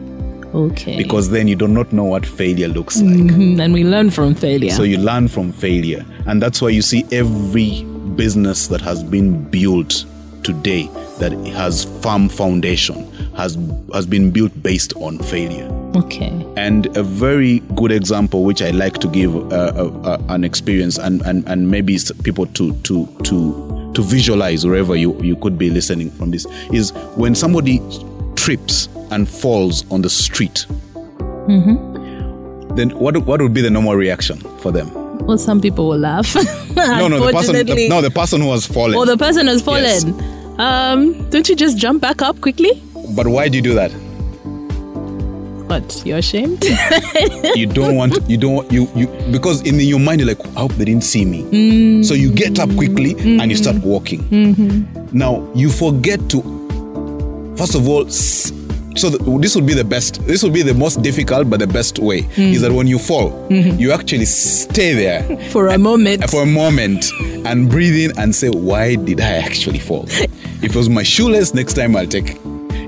okay 0.54 0.96
because 0.96 1.30
then 1.30 1.48
you 1.48 1.56
do 1.56 1.68
not 1.68 1.92
know 1.92 2.04
what 2.04 2.24
failure 2.24 2.68
looks 2.68 3.00
like 3.00 3.16
mm-hmm. 3.16 3.60
and 3.60 3.72
we 3.72 3.84
learn 3.84 4.10
from 4.10 4.34
failure 4.34 4.70
so 4.70 4.82
you 4.82 4.98
learn 4.98 5.28
from 5.28 5.52
failure 5.52 6.04
and 6.26 6.42
that's 6.42 6.60
why 6.60 6.68
you 6.68 6.82
see 6.82 7.04
every 7.12 7.84
business 8.16 8.68
that 8.68 8.80
has 8.80 9.02
been 9.02 9.42
built 9.50 10.04
today 10.42 10.88
that 11.18 11.32
has 11.54 11.84
firm 12.02 12.28
foundation 12.28 13.10
has 13.34 13.56
has 13.92 14.06
been 14.06 14.30
built 14.30 14.62
based 14.62 14.92
on 14.96 15.18
failure. 15.18 15.68
Okay. 15.96 16.46
And 16.56 16.94
a 16.96 17.02
very 17.02 17.60
good 17.74 17.92
example, 17.92 18.44
which 18.44 18.62
I 18.62 18.70
like 18.70 18.98
to 18.98 19.08
give 19.08 19.34
uh, 19.34 19.72
uh, 19.76 20.00
uh, 20.04 20.22
an 20.28 20.44
experience 20.44 20.98
and, 20.98 21.22
and, 21.22 21.46
and 21.48 21.70
maybe 21.70 21.98
people 22.22 22.46
to 22.46 22.72
to 22.72 23.06
to 23.24 23.92
to 23.94 24.02
visualize 24.02 24.66
wherever 24.66 24.96
you, 24.96 25.20
you 25.20 25.36
could 25.36 25.58
be 25.58 25.68
listening 25.68 26.10
from 26.12 26.30
this 26.30 26.46
is 26.72 26.92
when 27.14 27.34
somebody 27.34 27.78
trips 28.42 28.88
and 29.12 29.28
falls 29.28 29.88
on 29.92 30.02
the 30.02 30.10
street. 30.10 30.66
Mm-hmm. 31.46 32.74
Then 32.74 32.90
what 32.90 33.16
what 33.18 33.40
would 33.40 33.54
be 33.54 33.60
the 33.60 33.70
normal 33.70 33.94
reaction 33.94 34.38
for 34.58 34.72
them? 34.72 34.90
Well, 35.26 35.38
some 35.38 35.60
people 35.60 35.88
will 35.88 35.98
laugh. 35.98 36.34
no, 36.74 37.06
no, 37.06 37.24
the 37.24 37.32
person, 37.32 37.66
the, 37.66 37.88
no, 37.88 38.00
the 38.00 38.10
person 38.10 38.40
who 38.40 38.50
has 38.50 38.66
fallen. 38.66 38.96
Oh, 38.96 39.04
the 39.04 39.16
person 39.16 39.46
has 39.46 39.62
fallen. 39.62 39.84
Yes. 39.84 40.04
Um, 40.58 41.30
don't 41.30 41.48
you 41.48 41.54
just 41.54 41.78
jump 41.78 42.02
back 42.02 42.20
up 42.20 42.40
quickly? 42.40 42.82
But 43.14 43.28
why 43.28 43.48
do 43.48 43.56
you 43.56 43.62
do 43.62 43.74
that? 43.74 43.92
What? 45.68 46.02
You're 46.04 46.18
ashamed? 46.18 46.64
you 47.54 47.66
don't 47.66 47.94
want. 47.94 48.18
You 48.28 48.36
don't. 48.38 48.70
You 48.72 48.88
you 48.96 49.06
because 49.30 49.62
in 49.62 49.78
your 49.78 50.00
mind 50.00 50.20
you're 50.20 50.28
like, 50.28 50.44
I 50.56 50.60
hope 50.60 50.72
they 50.72 50.84
didn't 50.84 51.04
see 51.04 51.24
me. 51.24 51.44
Mm. 51.44 52.04
So 52.04 52.14
you 52.14 52.32
get 52.32 52.58
up 52.58 52.74
quickly 52.74 53.14
mm-hmm. 53.14 53.40
and 53.40 53.50
you 53.50 53.56
start 53.56 53.76
walking. 53.76 54.22
Mm-hmm. 54.24 55.16
Now 55.16 55.48
you 55.54 55.70
forget 55.70 56.28
to. 56.30 56.61
First 57.56 57.74
of 57.74 57.88
all, 57.88 58.08
so 58.96 59.10
the, 59.10 59.38
this 59.38 59.54
would 59.54 59.66
be 59.66 59.74
the 59.74 59.84
best 59.84 60.24
this 60.26 60.42
would 60.42 60.52
be 60.52 60.62
the 60.62 60.74
most 60.74 61.02
difficult 61.02 61.48
but 61.48 61.60
the 61.60 61.66
best 61.66 61.98
way 61.98 62.22
mm. 62.22 62.52
is 62.52 62.60
that 62.62 62.72
when 62.72 62.86
you 62.86 62.98
fall 62.98 63.30
mm-hmm. 63.48 63.78
you 63.78 63.92
actually 63.92 64.24
stay 64.24 64.92
there 64.92 65.22
for 65.50 65.68
a 65.68 65.78
moment 65.78 66.28
for 66.30 66.42
a 66.42 66.46
moment 66.46 67.10
and 67.46 67.70
breathe 67.70 68.10
in 68.10 68.18
and 68.18 68.34
say 68.34 68.48
why 68.50 68.94
did 68.96 69.20
i 69.20 69.32
actually 69.32 69.78
fall 69.78 70.04
if 70.08 70.64
it 70.64 70.76
was 70.76 70.88
my 70.88 71.02
shoelace 71.02 71.54
next 71.54 71.74
time 71.74 71.96
i'll 71.96 72.06
take 72.06 72.38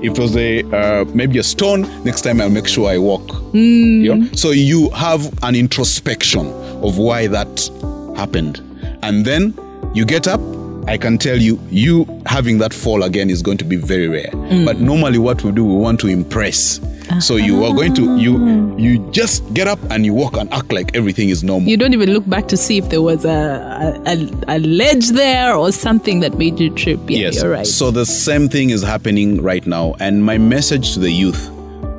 if 0.03 0.11
it 0.11 0.19
was 0.19 0.35
a 0.37 0.63
uh, 0.75 1.05
maybe 1.13 1.39
a 1.39 1.43
stone 1.43 1.81
next 2.03 2.21
time 2.21 2.39
i'll 2.39 2.49
make 2.49 2.67
sure 2.67 2.89
i 2.89 2.97
walk 2.97 3.23
mm. 3.53 4.01
you 4.01 4.15
know? 4.15 4.31
so 4.33 4.51
you 4.51 4.89
have 4.91 5.33
an 5.43 5.55
introspection 5.55 6.47
of 6.83 6.97
why 6.97 7.27
that 7.27 7.69
happened 8.15 8.59
and 9.01 9.25
then 9.25 9.57
you 9.93 10.05
get 10.05 10.27
up 10.27 10.41
I 10.87 10.97
can 10.97 11.17
tell 11.17 11.37
you, 11.37 11.59
you 11.69 12.05
having 12.25 12.59
that 12.59 12.73
fall 12.73 13.03
again 13.03 13.29
is 13.29 13.41
going 13.41 13.57
to 13.57 13.65
be 13.65 13.75
very 13.75 14.07
rare. 14.07 14.29
Mm. 14.31 14.65
But 14.65 14.79
normally, 14.79 15.17
what 15.17 15.43
we 15.43 15.51
do, 15.51 15.65
we 15.65 15.75
want 15.75 15.99
to 16.01 16.07
impress. 16.07 16.79
Uh-huh. 16.79 17.19
So 17.19 17.35
you 17.35 17.63
are 17.63 17.73
going 17.73 17.93
to 17.95 18.17
you 18.17 18.75
you 18.77 19.11
just 19.11 19.53
get 19.53 19.67
up 19.67 19.77
and 19.91 20.05
you 20.05 20.13
walk 20.13 20.37
and 20.37 20.51
act 20.51 20.71
like 20.71 20.95
everything 20.95 21.29
is 21.29 21.43
normal. 21.43 21.69
You 21.69 21.77
don't 21.77 21.93
even 21.93 22.11
look 22.11 22.27
back 22.27 22.47
to 22.47 22.57
see 22.57 22.79
if 22.79 22.89
there 22.89 23.01
was 23.03 23.25
a 23.25 24.01
a, 24.07 24.55
a 24.55 24.59
ledge 24.59 25.09
there 25.09 25.55
or 25.55 25.71
something 25.71 26.21
that 26.21 26.37
made 26.39 26.59
you 26.59 26.71
trip. 26.71 26.99
Yeah, 27.07 27.19
yes, 27.19 27.41
you're 27.41 27.51
right. 27.51 27.67
So 27.67 27.91
the 27.91 28.07
same 28.07 28.49
thing 28.49 28.71
is 28.71 28.81
happening 28.81 29.41
right 29.43 29.65
now. 29.67 29.95
And 29.99 30.23
my 30.25 30.39
message 30.39 30.93
to 30.95 30.99
the 30.99 31.11
youth 31.11 31.47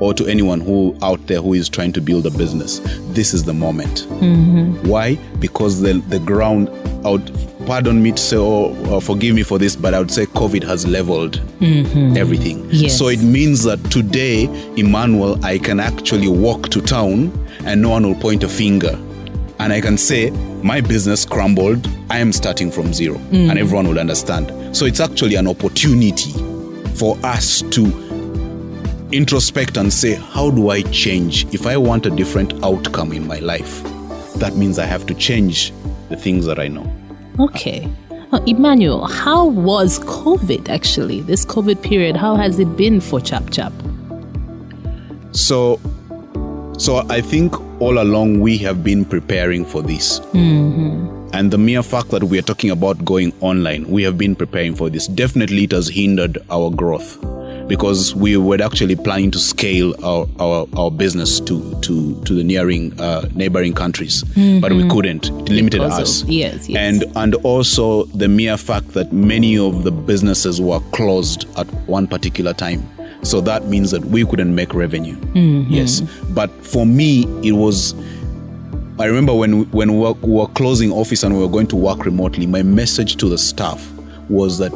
or 0.01 0.13
to 0.13 0.27
anyone 0.27 0.59
who 0.59 0.95
out 1.01 1.25
there 1.27 1.41
who 1.41 1.53
is 1.53 1.69
trying 1.69 1.93
to 1.93 2.01
build 2.01 2.25
a 2.25 2.31
business, 2.31 2.79
this 3.13 3.33
is 3.33 3.45
the 3.45 3.53
moment. 3.53 4.05
Mm-hmm. 4.09 4.89
Why? 4.89 5.15
Because 5.39 5.79
the 5.79 5.93
the 6.09 6.19
ground 6.19 6.67
out 7.05 7.21
pardon 7.67 8.01
me 8.01 8.13
to 8.13 8.17
say, 8.17 8.37
or 8.37 8.73
oh, 8.73 8.95
uh, 8.95 8.99
forgive 9.01 9.35
me 9.35 9.43
for 9.43 9.59
this, 9.59 9.75
but 9.75 9.93
I 9.93 9.99
would 9.99 10.09
say 10.09 10.25
COVID 10.25 10.63
has 10.63 10.87
leveled 10.87 11.41
mm-hmm. 11.59 12.15
everything. 12.15 12.65
Yes. 12.71 12.97
So 12.97 13.09
it 13.09 13.21
means 13.21 13.63
that 13.65 13.83
today, 13.91 14.45
Emmanuel, 14.77 15.43
I 15.45 15.57
can 15.57 15.81
actually 15.81 16.29
walk 16.29 16.69
to 16.69 16.81
town 16.81 17.29
and 17.65 17.81
no 17.81 17.89
one 17.89 18.07
will 18.07 18.15
point 18.15 18.43
a 18.43 18.47
finger. 18.47 18.97
And 19.59 19.73
I 19.73 19.81
can 19.81 19.97
say, 19.97 20.29
my 20.63 20.79
business 20.79 21.25
crumbled, 21.25 21.89
I 22.09 22.19
am 22.19 22.31
starting 22.31 22.71
from 22.71 22.93
0 22.93 23.17
mm. 23.17 23.49
and 23.49 23.59
everyone 23.59 23.87
will 23.87 23.99
understand. 23.99 24.75
So 24.75 24.85
it's 24.85 25.01
actually 25.01 25.35
an 25.35 25.47
opportunity 25.47 26.31
for 26.95 27.17
us 27.23 27.63
to 27.63 27.83
introspect 29.11 29.75
and 29.75 29.91
say, 29.91 30.15
how 30.15 30.51
do 30.51 30.69
I 30.69 30.83
change? 30.83 31.45
If 31.53 31.67
I 31.67 31.75
want 31.75 32.05
a 32.05 32.11
different 32.11 32.63
outcome 32.63 33.11
in 33.11 33.27
my 33.27 33.39
life, 33.39 33.83
that 34.35 34.55
means 34.55 34.79
I 34.79 34.85
have 34.85 35.05
to 35.07 35.13
change 35.13 35.73
the 36.07 36.15
things 36.15 36.45
that 36.45 36.59
I 36.59 36.69
know. 36.69 36.89
Okay. 37.39 37.87
Uh, 38.31 38.39
Emmanuel, 38.45 39.05
how 39.05 39.45
was 39.45 39.99
COVID 39.99 40.69
actually? 40.69 41.21
This 41.21 41.45
COVID 41.45 41.81
period, 41.81 42.15
how 42.15 42.35
has 42.35 42.59
it 42.59 42.75
been 42.75 42.99
for 42.99 43.21
Chap 43.21 43.49
Chap? 43.51 43.71
So, 45.31 45.79
so 46.77 47.05
I 47.09 47.21
think 47.21 47.55
all 47.79 48.01
along 48.01 48.39
we 48.41 48.57
have 48.57 48.83
been 48.83 49.05
preparing 49.05 49.65
for 49.65 49.81
this. 49.81 50.19
Mm-hmm. 50.19 51.29
And 51.33 51.51
the 51.51 51.57
mere 51.57 51.83
fact 51.83 52.09
that 52.09 52.23
we 52.23 52.39
are 52.39 52.41
talking 52.41 52.71
about 52.71 53.03
going 53.05 53.33
online, 53.41 53.87
we 53.87 54.01
have 54.03 54.17
been 54.17 54.35
preparing 54.35 54.75
for 54.75 54.89
this. 54.89 55.07
Definitely, 55.07 55.65
it 55.65 55.71
has 55.71 55.87
hindered 55.87 56.39
our 56.49 56.71
growth 56.71 57.17
because 57.67 58.15
we 58.15 58.37
were 58.37 58.61
actually 58.61 58.95
planning 58.95 59.31
to 59.31 59.39
scale 59.39 59.93
our, 60.03 60.27
our, 60.39 60.67
our 60.77 60.91
business 60.91 61.39
to, 61.41 61.79
to, 61.81 62.19
to 62.23 62.33
the 62.33 62.43
nearing 62.43 62.97
uh, 62.99 63.27
neighboring 63.33 63.73
countries, 63.73 64.23
mm-hmm. 64.23 64.59
but 64.59 64.71
we 64.71 64.87
couldn't. 64.89 65.27
It 65.27 65.49
limited 65.49 65.81
because 65.81 65.99
us. 65.99 66.21
Of, 66.23 66.29
yes, 66.29 66.69
yes. 66.69 66.77
And 66.77 67.17
and 67.17 67.35
also 67.35 68.05
the 68.05 68.27
mere 68.27 68.57
fact 68.57 68.89
that 68.89 69.11
many 69.11 69.57
of 69.57 69.83
the 69.83 69.91
businesses 69.91 70.61
were 70.61 70.79
closed 70.91 71.45
at 71.57 71.67
one 71.87 72.07
particular 72.07 72.53
time. 72.53 72.87
So 73.23 73.41
that 73.41 73.65
means 73.65 73.91
that 73.91 74.05
we 74.05 74.25
couldn't 74.25 74.53
make 74.53 74.73
revenue. 74.73 75.15
Mm-hmm. 75.15 75.71
Yes. 75.71 76.01
But 76.29 76.49
for 76.63 76.85
me, 76.85 77.23
it 77.43 77.53
was 77.53 77.93
I 78.99 79.05
remember 79.05 79.33
when 79.33 79.69
when 79.71 79.93
we 79.93 79.99
were, 79.99 80.13
we 80.13 80.33
were 80.33 80.47
closing 80.47 80.91
office 80.91 81.23
and 81.23 81.35
we 81.35 81.41
were 81.41 81.49
going 81.49 81.67
to 81.67 81.75
work 81.75 82.05
remotely, 82.05 82.47
my 82.47 82.63
message 82.63 83.17
to 83.17 83.29
the 83.29 83.37
staff 83.37 83.91
was 84.29 84.57
that 84.57 84.71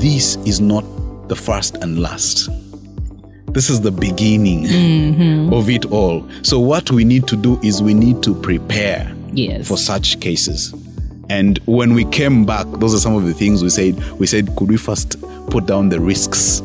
this 0.00 0.36
is 0.46 0.60
not 0.60 0.84
the 1.32 1.40
first 1.40 1.76
and 1.76 1.98
last. 1.98 2.50
This 3.54 3.70
is 3.70 3.80
the 3.80 3.90
beginning 3.90 4.64
Mm-hmm. 4.64 5.52
of 5.54 5.70
it 5.70 5.86
all. 5.86 6.28
So, 6.42 6.58
what 6.58 6.90
we 6.90 7.04
need 7.04 7.26
to 7.28 7.36
do 7.36 7.58
is 7.62 7.82
we 7.82 7.94
need 7.94 8.22
to 8.24 8.34
prepare 8.34 9.10
Yes. 9.32 9.66
for 9.66 9.78
such 9.78 10.20
cases. 10.20 10.74
And 11.30 11.58
when 11.64 11.94
we 11.94 12.04
came 12.06 12.44
back, 12.44 12.66
those 12.80 12.94
are 12.94 12.98
some 12.98 13.14
of 13.14 13.24
the 13.24 13.32
things 13.32 13.62
we 13.62 13.70
said. 13.70 13.94
We 14.18 14.26
said, 14.26 14.54
could 14.56 14.68
we 14.68 14.76
first 14.76 15.16
put 15.48 15.64
down 15.64 15.88
the 15.88 16.00
risks 16.00 16.60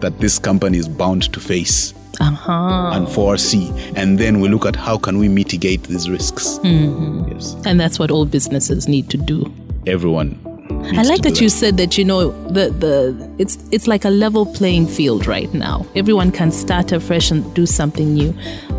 that 0.00 0.12
this 0.20 0.38
company 0.38 0.76
is 0.76 0.86
bound 0.88 1.32
to 1.32 1.40
face 1.40 1.94
Uh-huh. 2.20 2.90
and 2.94 3.08
foresee? 3.08 3.72
And 3.96 4.18
then 4.18 4.40
we 4.40 4.48
look 4.50 4.66
at 4.66 4.76
how 4.76 4.98
can 4.98 5.16
we 5.18 5.28
mitigate 5.28 5.84
these 5.84 6.10
risks. 6.10 6.58
Mm-hmm. 6.62 7.32
Yes, 7.32 7.56
And 7.64 7.80
that's 7.80 7.98
what 7.98 8.10
all 8.10 8.26
businesses 8.26 8.86
need 8.86 9.08
to 9.10 9.16
do. 9.16 9.50
everyone. 9.86 10.36
I 10.70 11.02
like 11.02 11.22
that 11.22 11.40
you 11.40 11.48
said 11.48 11.76
that 11.76 11.98
you 11.98 12.04
know 12.04 12.30
the 12.48 12.70
the 12.70 13.34
it's 13.38 13.58
it's 13.70 13.86
like 13.86 14.04
a 14.04 14.10
level 14.10 14.46
playing 14.46 14.86
field 14.86 15.26
right 15.26 15.52
now. 15.52 15.84
Everyone 15.94 16.30
can 16.30 16.50
start 16.50 16.92
afresh 16.92 17.30
and 17.30 17.52
do 17.54 17.66
something 17.66 18.14
new. 18.14 18.34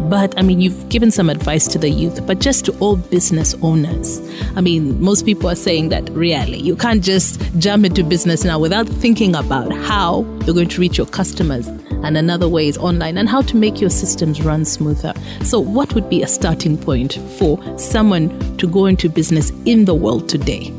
But 0.09 0.37
I 0.37 0.41
mean, 0.41 0.61
you've 0.61 0.89
given 0.89 1.11
some 1.11 1.29
advice 1.29 1.67
to 1.69 1.77
the 1.77 1.89
youth, 1.89 2.25
but 2.25 2.39
just 2.39 2.65
to 2.65 2.77
all 2.79 2.95
business 2.95 3.53
owners. 3.61 4.21
I 4.55 4.61
mean, 4.61 4.99
most 5.01 5.25
people 5.25 5.49
are 5.49 5.55
saying 5.55 5.89
that 5.89 6.09
really 6.11 6.59
you 6.59 6.75
can't 6.75 7.03
just 7.03 7.39
jump 7.59 7.85
into 7.85 8.03
business 8.03 8.43
now 8.43 8.59
without 8.59 8.87
thinking 8.87 9.35
about 9.35 9.71
how 9.71 10.21
you're 10.45 10.55
going 10.55 10.69
to 10.69 10.81
reach 10.81 10.97
your 10.97 11.07
customers. 11.07 11.67
And 11.67 12.17
another 12.17 12.47
way 12.47 12.67
is 12.67 12.77
online 12.77 13.17
and 13.17 13.27
how 13.27 13.41
to 13.41 13.57
make 13.57 13.81
your 13.81 13.89
systems 13.89 14.41
run 14.41 14.63
smoother. 14.63 15.13
So, 15.43 15.59
what 15.59 15.93
would 15.95 16.09
be 16.09 16.21
a 16.23 16.27
starting 16.27 16.77
point 16.77 17.15
for 17.37 17.59
someone 17.77 18.57
to 18.57 18.67
go 18.67 18.85
into 18.85 19.09
business 19.09 19.51
in 19.65 19.85
the 19.85 19.95
world 19.95 20.29
today? 20.29 20.71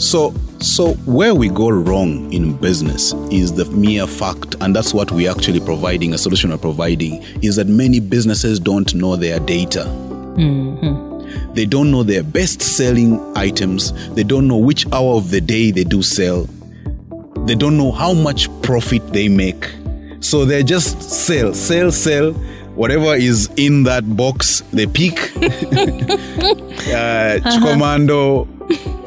So, 0.00 0.32
so 0.60 0.94
where 1.04 1.34
we 1.34 1.50
go 1.50 1.68
wrong 1.68 2.32
in 2.32 2.56
business 2.56 3.12
is 3.30 3.52
the 3.52 3.66
mere 3.66 4.06
fact, 4.06 4.56
and 4.62 4.74
that's 4.74 4.94
what 4.94 5.12
we're 5.12 5.30
actually 5.30 5.60
providing, 5.60 6.14
a 6.14 6.18
solution 6.18 6.48
we're 6.48 6.56
providing, 6.56 7.22
is 7.42 7.56
that 7.56 7.66
many 7.66 8.00
businesses 8.00 8.58
don't 8.58 8.94
know 8.94 9.14
their 9.16 9.38
data. 9.40 9.84
They 11.52 11.66
don't 11.66 11.90
know 11.90 12.02
their 12.02 12.22
best 12.22 12.62
selling 12.62 13.20
items. 13.36 13.92
They 14.14 14.22
don't 14.22 14.48
know 14.48 14.56
which 14.56 14.90
hour 14.90 15.16
of 15.16 15.30
the 15.30 15.40
day 15.42 15.70
they 15.70 15.84
do 15.84 16.02
sell. 16.02 16.48
They 17.44 17.54
don't 17.54 17.76
know 17.76 17.92
how 17.92 18.14
much 18.14 18.48
profit 18.62 19.06
they 19.12 19.28
make. 19.28 19.70
So 20.20 20.46
they 20.46 20.62
just 20.62 21.02
sell, 21.02 21.52
sell, 21.52 21.92
sell. 21.92 22.32
Whatever 22.74 23.16
is 23.16 23.50
in 23.58 23.82
that 23.82 24.16
box, 24.16 24.62
they 24.72 24.86
pick. 24.86 25.18
uh, 25.36 25.50
Kikomando, 27.50 28.48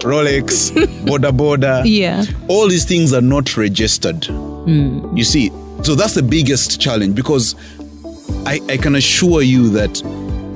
Rolex, 0.03 0.71
Boda 1.05 1.31
Boda. 1.31 1.81
Yeah. 1.85 2.23
All 2.47 2.67
these 2.67 2.85
things 2.85 3.13
are 3.13 3.21
not 3.21 3.55
registered. 3.57 4.25
You 4.65 5.23
see, 5.25 5.49
so 5.83 5.93
that's 5.95 6.13
the 6.15 6.23
biggest 6.23 6.79
challenge 6.79 7.15
because 7.15 7.55
I, 8.45 8.61
I 8.69 8.77
can 8.77 8.95
assure 8.95 9.41
you 9.41 9.69
that 9.69 10.01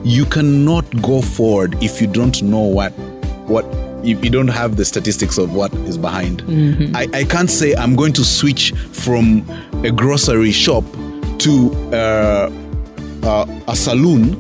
you 0.06 0.26
cannot 0.26 0.86
go 1.02 1.22
forward 1.22 1.76
if 1.84 2.00
you 2.02 2.08
don't 2.08 2.42
know 2.42 2.60
what 2.62 2.92
what 3.50 3.66
if 4.06 4.24
you 4.24 4.30
don't 4.30 4.48
have 4.48 4.78
the 4.78 4.86
statistics 4.86 5.38
of 5.38 5.54
what 5.54 5.74
is 5.90 5.98
behind. 5.98 6.44
I, 6.96 7.08
I 7.14 7.24
can't 7.26 7.50
say 7.52 7.74
I'm 7.76 7.96
going 7.96 8.14
to 8.14 8.24
switch 8.24 8.72
from 8.94 9.44
a 9.84 9.92
grocery 9.92 10.52
shop 10.52 10.86
to 11.40 11.72
uh, 11.94 12.50
uh, 13.24 13.46
a 13.68 13.76
saloon. 13.76 14.36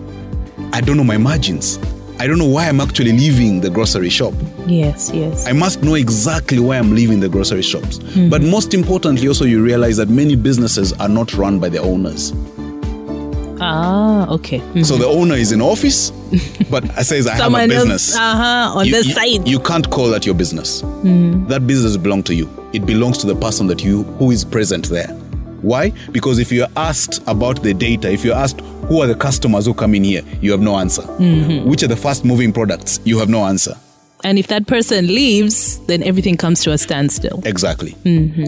I 0.73 0.79
don't 0.79 0.95
know 0.95 1.03
my 1.03 1.17
margins. 1.17 1.77
I 2.19 2.27
don't 2.27 2.37
know 2.39 2.47
why 2.47 2.67
I'm 2.69 2.79
actually 2.79 3.11
leaving 3.11 3.59
the 3.61 3.69
grocery 3.69 4.09
shop. 4.09 4.33
Yes, 4.67 5.11
yes. 5.13 5.47
I 5.47 5.53
must 5.53 5.81
know 5.81 5.95
exactly 5.95 6.59
why 6.59 6.77
I'm 6.77 6.93
leaving 6.93 7.19
the 7.19 7.29
grocery 7.29 7.61
shops. 7.61 7.99
But 8.29 8.41
most 8.41 8.73
importantly, 8.73 9.27
also, 9.27 9.45
you 9.45 9.63
realize 9.63 9.97
that 9.97 10.09
many 10.09 10.35
businesses 10.35 10.93
are 10.93 11.09
not 11.09 11.33
run 11.33 11.59
by 11.59 11.69
the 11.69 11.79
owners. 11.79 12.33
ah, 13.59 14.27
okay. 14.29 14.59
Mhm. 14.59 14.85
So 14.85 14.97
the 14.97 15.07
owner 15.07 15.35
is 15.35 15.51
in 15.51 15.61
office, 15.61 16.11
but 16.69 16.83
I 16.97 17.01
says, 17.03 17.25
I 17.27 17.35
have 17.35 17.53
a 17.53 17.67
business. 17.67 18.13
else, 18.13 18.15
uh-huh, 18.15 18.77
on 18.79 18.85
you, 18.85 18.91
the 19.01 19.07
you- 19.07 19.13
side. 19.13 19.47
You 19.47 19.59
can't 19.59 19.89
call 19.89 20.09
that 20.09 20.25
your 20.25 20.35
business. 20.35 20.81
That 21.47 21.65
business 21.65 21.97
belongs 21.97 22.25
to 22.25 22.35
you. 22.35 22.47
It 22.73 22.85
belongs 22.85 23.17
to 23.19 23.27
the 23.27 23.35
person 23.35 23.67
that 23.67 23.83
you 23.83 24.03
who 24.19 24.31
is 24.31 24.43
present 24.45 24.89
there. 24.89 25.07
Why? 25.63 25.91
Because 26.11 26.37
if 26.37 26.51
you're 26.51 26.67
asked 26.75 27.19
about 27.25 27.63
the 27.63 27.73
data, 27.73 28.11
if 28.11 28.23
you're 28.23 28.35
asked 28.35 28.61
who 28.89 29.01
are 29.01 29.07
the 29.07 29.15
customers 29.15 29.65
who 29.65 29.73
come 29.73 29.95
in 29.95 30.03
here, 30.03 30.21
you 30.39 30.51
have 30.51 30.61
no 30.61 30.77
answer. 30.77 31.01
Mm-hmm. 31.01 31.67
Which 31.67 31.81
are 31.83 31.87
the 31.87 31.95
fast 31.95 32.23
moving 32.23 32.53
products? 32.53 32.99
You 33.05 33.17
have 33.17 33.27
no 33.29 33.43
answer. 33.45 33.75
And 34.23 34.39
if 34.39 34.47
that 34.47 34.65
person 34.67 35.07
leaves, 35.07 35.79
then 35.85 36.01
everything 36.03 36.37
comes 36.37 36.63
to 36.63 36.71
a 36.71 36.77
standstill. 36.77 37.41
Exactly. 37.45 37.91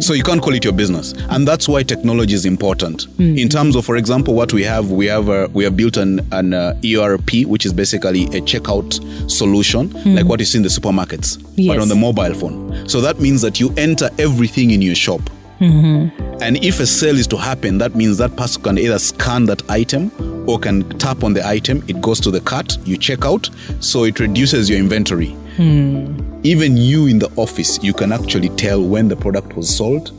So 0.01 0.13
you 0.13 0.23
can't 0.23 0.41
call 0.41 0.53
it 0.53 0.63
your 0.63 0.73
business, 0.73 1.13
and 1.29 1.47
that's 1.47 1.67
why 1.69 1.83
technology 1.83 2.33
is 2.33 2.45
important. 2.45 3.07
In 3.19 3.49
terms 3.49 3.75
of, 3.75 3.85
for 3.85 3.95
example, 3.97 4.33
what 4.33 4.51
we 4.53 4.63
have, 4.63 4.91
we 4.91 5.05
have 5.05 5.29
uh, 5.29 5.47
we 5.53 5.63
have 5.63 5.77
built 5.77 5.97
an 5.97 6.25
an 6.31 6.53
uh, 6.53 6.79
ERP, 6.83 7.45
which 7.45 7.65
is 7.65 7.73
basically 7.73 8.23
a 8.25 8.41
checkout 8.41 8.99
solution, 9.29 9.91
like 10.15 10.25
what 10.25 10.39
you 10.39 10.45
see 10.45 10.57
in 10.57 10.63
the 10.63 10.69
supermarkets, 10.69 11.37
but 11.67 11.79
on 11.79 11.87
the 11.87 11.95
mobile 11.95 12.33
phone. 12.33 12.87
So 12.87 13.01
that 13.01 13.19
means 13.19 13.41
that 13.41 13.59
you 13.59 13.73
enter 13.77 14.09
everything 14.17 14.71
in 14.71 14.81
your 14.81 14.95
shop. 14.95 15.21
And 15.61 16.55
if 16.63 16.79
a 16.79 16.87
sale 16.87 17.17
is 17.17 17.27
to 17.27 17.37
happen, 17.37 17.77
that 17.79 17.93
means 17.93 18.17
that 18.19 18.35
person 18.37 18.63
can 18.63 18.77
either 18.77 18.97
scan 18.97 19.45
that 19.47 19.69
item 19.69 20.09
or 20.49 20.57
can 20.57 20.87
tap 20.97 21.23
on 21.23 21.33
the 21.33 21.45
item. 21.45 21.83
It 21.87 21.99
goes 22.01 22.19
to 22.21 22.31
the 22.31 22.39
cart, 22.39 22.77
you 22.85 22.97
check 22.97 23.25
out, 23.25 23.49
so 23.81 24.05
it 24.05 24.19
reduces 24.21 24.69
your 24.69 24.79
inventory. 24.79 25.35
Hmm. 25.55 26.39
Even 26.43 26.77
you 26.77 27.07
in 27.07 27.19
the 27.19 27.31
office, 27.35 27.81
you 27.83 27.93
can 27.93 28.11
actually 28.11 28.49
tell 28.49 28.81
when 28.81 29.07
the 29.07 29.15
product 29.15 29.55
was 29.55 29.75
sold, 29.75 30.11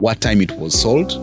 what 0.00 0.20
time 0.20 0.40
it 0.40 0.52
was 0.52 0.78
sold, 0.78 1.18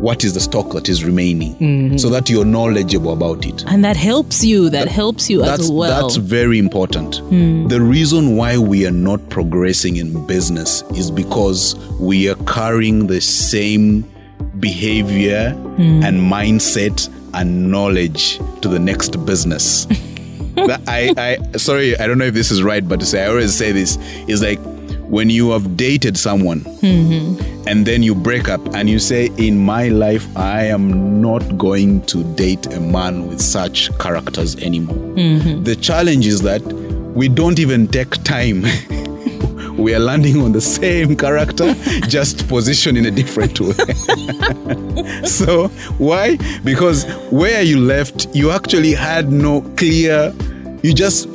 what 0.00 0.24
is 0.24 0.32
the 0.32 0.40
stock 0.40 0.72
that 0.72 0.88
is 0.88 1.04
remaining, 1.04 1.54
hmm. 1.54 1.96
so 1.96 2.08
that 2.08 2.30
you're 2.30 2.44
knowledgeable 2.44 3.12
about 3.12 3.44
it. 3.44 3.64
And 3.66 3.84
that 3.84 3.96
helps 3.96 4.42
you. 4.42 4.70
That 4.70 4.88
helps 4.88 5.28
you 5.28 5.42
as 5.42 5.70
well. 5.70 6.02
that's 6.02 6.16
very 6.16 6.58
important. 6.58 7.16
Hmm. 7.16 7.68
The 7.68 7.80
reason 7.80 8.36
why 8.36 8.56
we 8.58 8.86
are 8.86 8.92
not 8.92 9.28
progressing 9.28 9.96
in 9.96 10.26
business 10.26 10.82
is 10.94 11.10
because 11.10 11.74
we 11.98 12.28
are 12.30 12.36
carrying 12.46 13.06
the 13.06 13.20
same 13.20 14.10
behavior 14.58 15.56
and 15.78 16.20
mindset 16.20 17.08
and 17.32 17.70
knowledge 17.70 18.38
to 18.60 18.68
the 18.68 18.78
next 18.78 19.24
business. 19.24 19.86
I, 20.86 21.14
I 21.16 21.56
sorry, 21.56 21.98
I 21.98 22.06
don't 22.06 22.18
know 22.18 22.26
if 22.26 22.34
this 22.34 22.50
is 22.50 22.62
right, 22.62 22.86
but 22.86 23.00
to 23.00 23.06
say 23.06 23.24
I 23.24 23.28
always 23.28 23.54
say 23.54 23.72
this 23.72 23.96
is 24.28 24.42
like 24.42 24.58
when 25.10 25.28
you 25.28 25.50
have 25.50 25.76
dated 25.76 26.16
someone 26.16 26.60
mm-hmm. 26.60 27.68
and 27.68 27.84
then 27.84 28.00
you 28.00 28.14
break 28.14 28.48
up 28.48 28.60
and 28.74 28.88
you 28.88 29.00
say, 29.00 29.26
In 29.38 29.58
my 29.58 29.88
life, 29.88 30.24
I 30.36 30.64
am 30.66 31.20
not 31.20 31.58
going 31.58 32.02
to 32.06 32.22
date 32.34 32.72
a 32.72 32.80
man 32.80 33.26
with 33.26 33.40
such 33.40 33.90
characters 33.98 34.54
anymore. 34.56 34.96
Mm-hmm. 35.16 35.64
The 35.64 35.74
challenge 35.74 36.26
is 36.26 36.42
that 36.42 36.62
we 36.62 37.28
don't 37.28 37.58
even 37.58 37.88
take 37.88 38.10
time. 38.22 38.62
we 39.76 39.94
are 39.94 39.98
landing 39.98 40.42
on 40.42 40.52
the 40.52 40.60
same 40.60 41.16
character, 41.16 41.74
just 42.06 42.46
positioned 42.46 42.96
in 42.96 43.06
a 43.06 43.10
different 43.10 43.58
way. 43.58 45.24
so, 45.24 45.68
why? 45.98 46.36
Because 46.62 47.04
where 47.30 47.62
you 47.62 47.80
left, 47.80 48.28
you 48.32 48.52
actually 48.52 48.92
had 48.92 49.32
no 49.32 49.62
clear, 49.76 50.32
you 50.82 50.94
just 50.94 51.28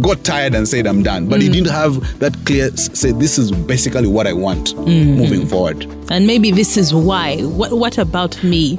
got 0.00 0.24
tired 0.24 0.54
and 0.54 0.66
said, 0.66 0.86
I'm 0.86 1.02
done. 1.02 1.28
But 1.28 1.42
you 1.42 1.50
mm. 1.50 1.54
didn't 1.54 1.70
have 1.70 2.18
that 2.18 2.34
clear, 2.46 2.70
say, 2.76 3.12
this 3.12 3.38
is 3.38 3.50
basically 3.52 4.08
what 4.08 4.26
I 4.26 4.32
want 4.32 4.74
mm. 4.74 5.16
moving 5.16 5.46
forward. 5.46 5.84
and 6.10 6.26
maybe 6.26 6.50
this 6.50 6.76
is 6.76 6.94
why. 6.94 7.40
What 7.42 7.72
What 7.72 7.98
about 7.98 8.42
me? 8.42 8.78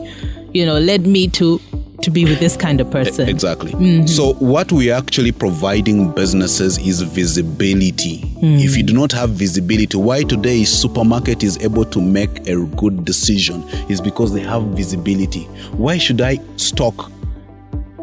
You 0.53 0.65
know, 0.65 0.77
led 0.79 1.07
me 1.07 1.27
to 1.29 1.59
to 2.03 2.11
be 2.11 2.25
with 2.25 2.39
this 2.39 2.57
kind 2.57 2.81
of 2.81 2.91
person. 2.91 3.29
Exactly. 3.29 3.71
Mm-hmm. 3.71 4.07
So, 4.07 4.33
what 4.33 4.71
we're 4.71 4.93
actually 4.93 5.31
providing 5.31 6.11
businesses 6.11 6.77
is 6.77 7.01
visibility. 7.01 8.19
Mm. 8.41 8.63
If 8.63 8.75
you 8.75 8.83
do 8.83 8.93
not 8.93 9.11
have 9.13 9.31
visibility, 9.31 9.97
why 9.97 10.23
today 10.23 10.63
supermarket 10.65 11.43
is 11.43 11.57
able 11.63 11.85
to 11.85 12.01
make 12.01 12.47
a 12.47 12.57
good 12.75 13.05
decision 13.05 13.63
is 13.89 14.01
because 14.01 14.33
they 14.33 14.41
have 14.41 14.63
visibility. 14.75 15.43
Why 15.77 15.97
should 15.97 16.21
I 16.21 16.39
stock 16.57 17.09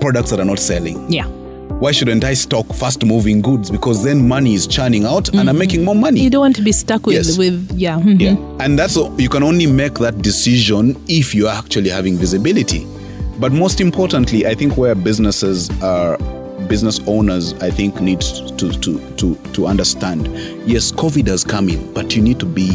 products 0.00 0.30
that 0.30 0.40
are 0.40 0.46
not 0.46 0.58
selling? 0.58 1.12
Yeah. 1.12 1.26
Why 1.80 1.92
shouldn't 1.92 2.24
I 2.24 2.34
stock 2.34 2.66
fast 2.74 3.04
moving 3.06 3.40
goods? 3.40 3.70
Because 3.70 4.04
then 4.04 4.28
money 4.28 4.52
is 4.52 4.66
churning 4.66 5.06
out 5.06 5.30
and 5.34 5.48
I'm 5.48 5.56
making 5.56 5.82
more 5.82 5.94
money. 5.94 6.20
You 6.20 6.28
don't 6.28 6.42
want 6.42 6.56
to 6.56 6.62
be 6.62 6.72
stuck 6.72 7.06
with 7.06 7.14
Yes. 7.16 7.38
with 7.38 7.72
yeah. 7.74 7.98
mhm. 7.98 8.20
Yeah. 8.20 8.36
And 8.64 8.78
that's 8.78 8.96
you 9.16 9.30
can 9.30 9.42
only 9.42 9.66
make 9.66 9.94
that 9.94 10.20
decision 10.20 10.94
if 11.08 11.34
you're 11.34 11.48
actually 11.50 11.88
having 11.88 12.18
visibility. 12.18 12.86
But 13.38 13.52
most 13.52 13.80
importantly, 13.80 14.46
I 14.46 14.54
think 14.54 14.76
where 14.76 14.94
businesses 14.94 15.70
are 15.82 16.18
business 16.68 17.00
owners 17.06 17.54
I 17.62 17.70
think 17.70 17.98
need 18.02 18.20
to 18.20 18.70
to 18.72 18.98
to 19.16 19.34
to 19.54 19.66
understand. 19.66 20.28
Yes, 20.66 20.92
COVID 20.92 21.26
has 21.28 21.44
come 21.44 21.70
in, 21.70 21.92
but 21.94 22.14
you 22.14 22.20
need 22.20 22.38
to 22.40 22.46
be 22.46 22.70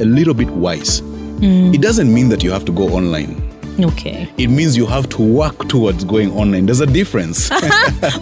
a 0.00 0.04
little 0.04 0.34
bit 0.34 0.48
wise. 0.50 1.02
It 1.40 1.80
doesn't 1.82 2.12
mean 2.14 2.28
that 2.28 2.44
you 2.44 2.52
have 2.52 2.64
to 2.66 2.72
go 2.72 2.84
online. 2.94 3.42
Okay. 3.78 4.28
It 4.36 4.48
means 4.48 4.76
you 4.76 4.86
have 4.86 5.08
to 5.10 5.22
work 5.22 5.68
towards 5.68 6.04
going 6.04 6.32
online. 6.32 6.66
There's 6.66 6.80
a 6.80 6.86
difference. 6.86 7.50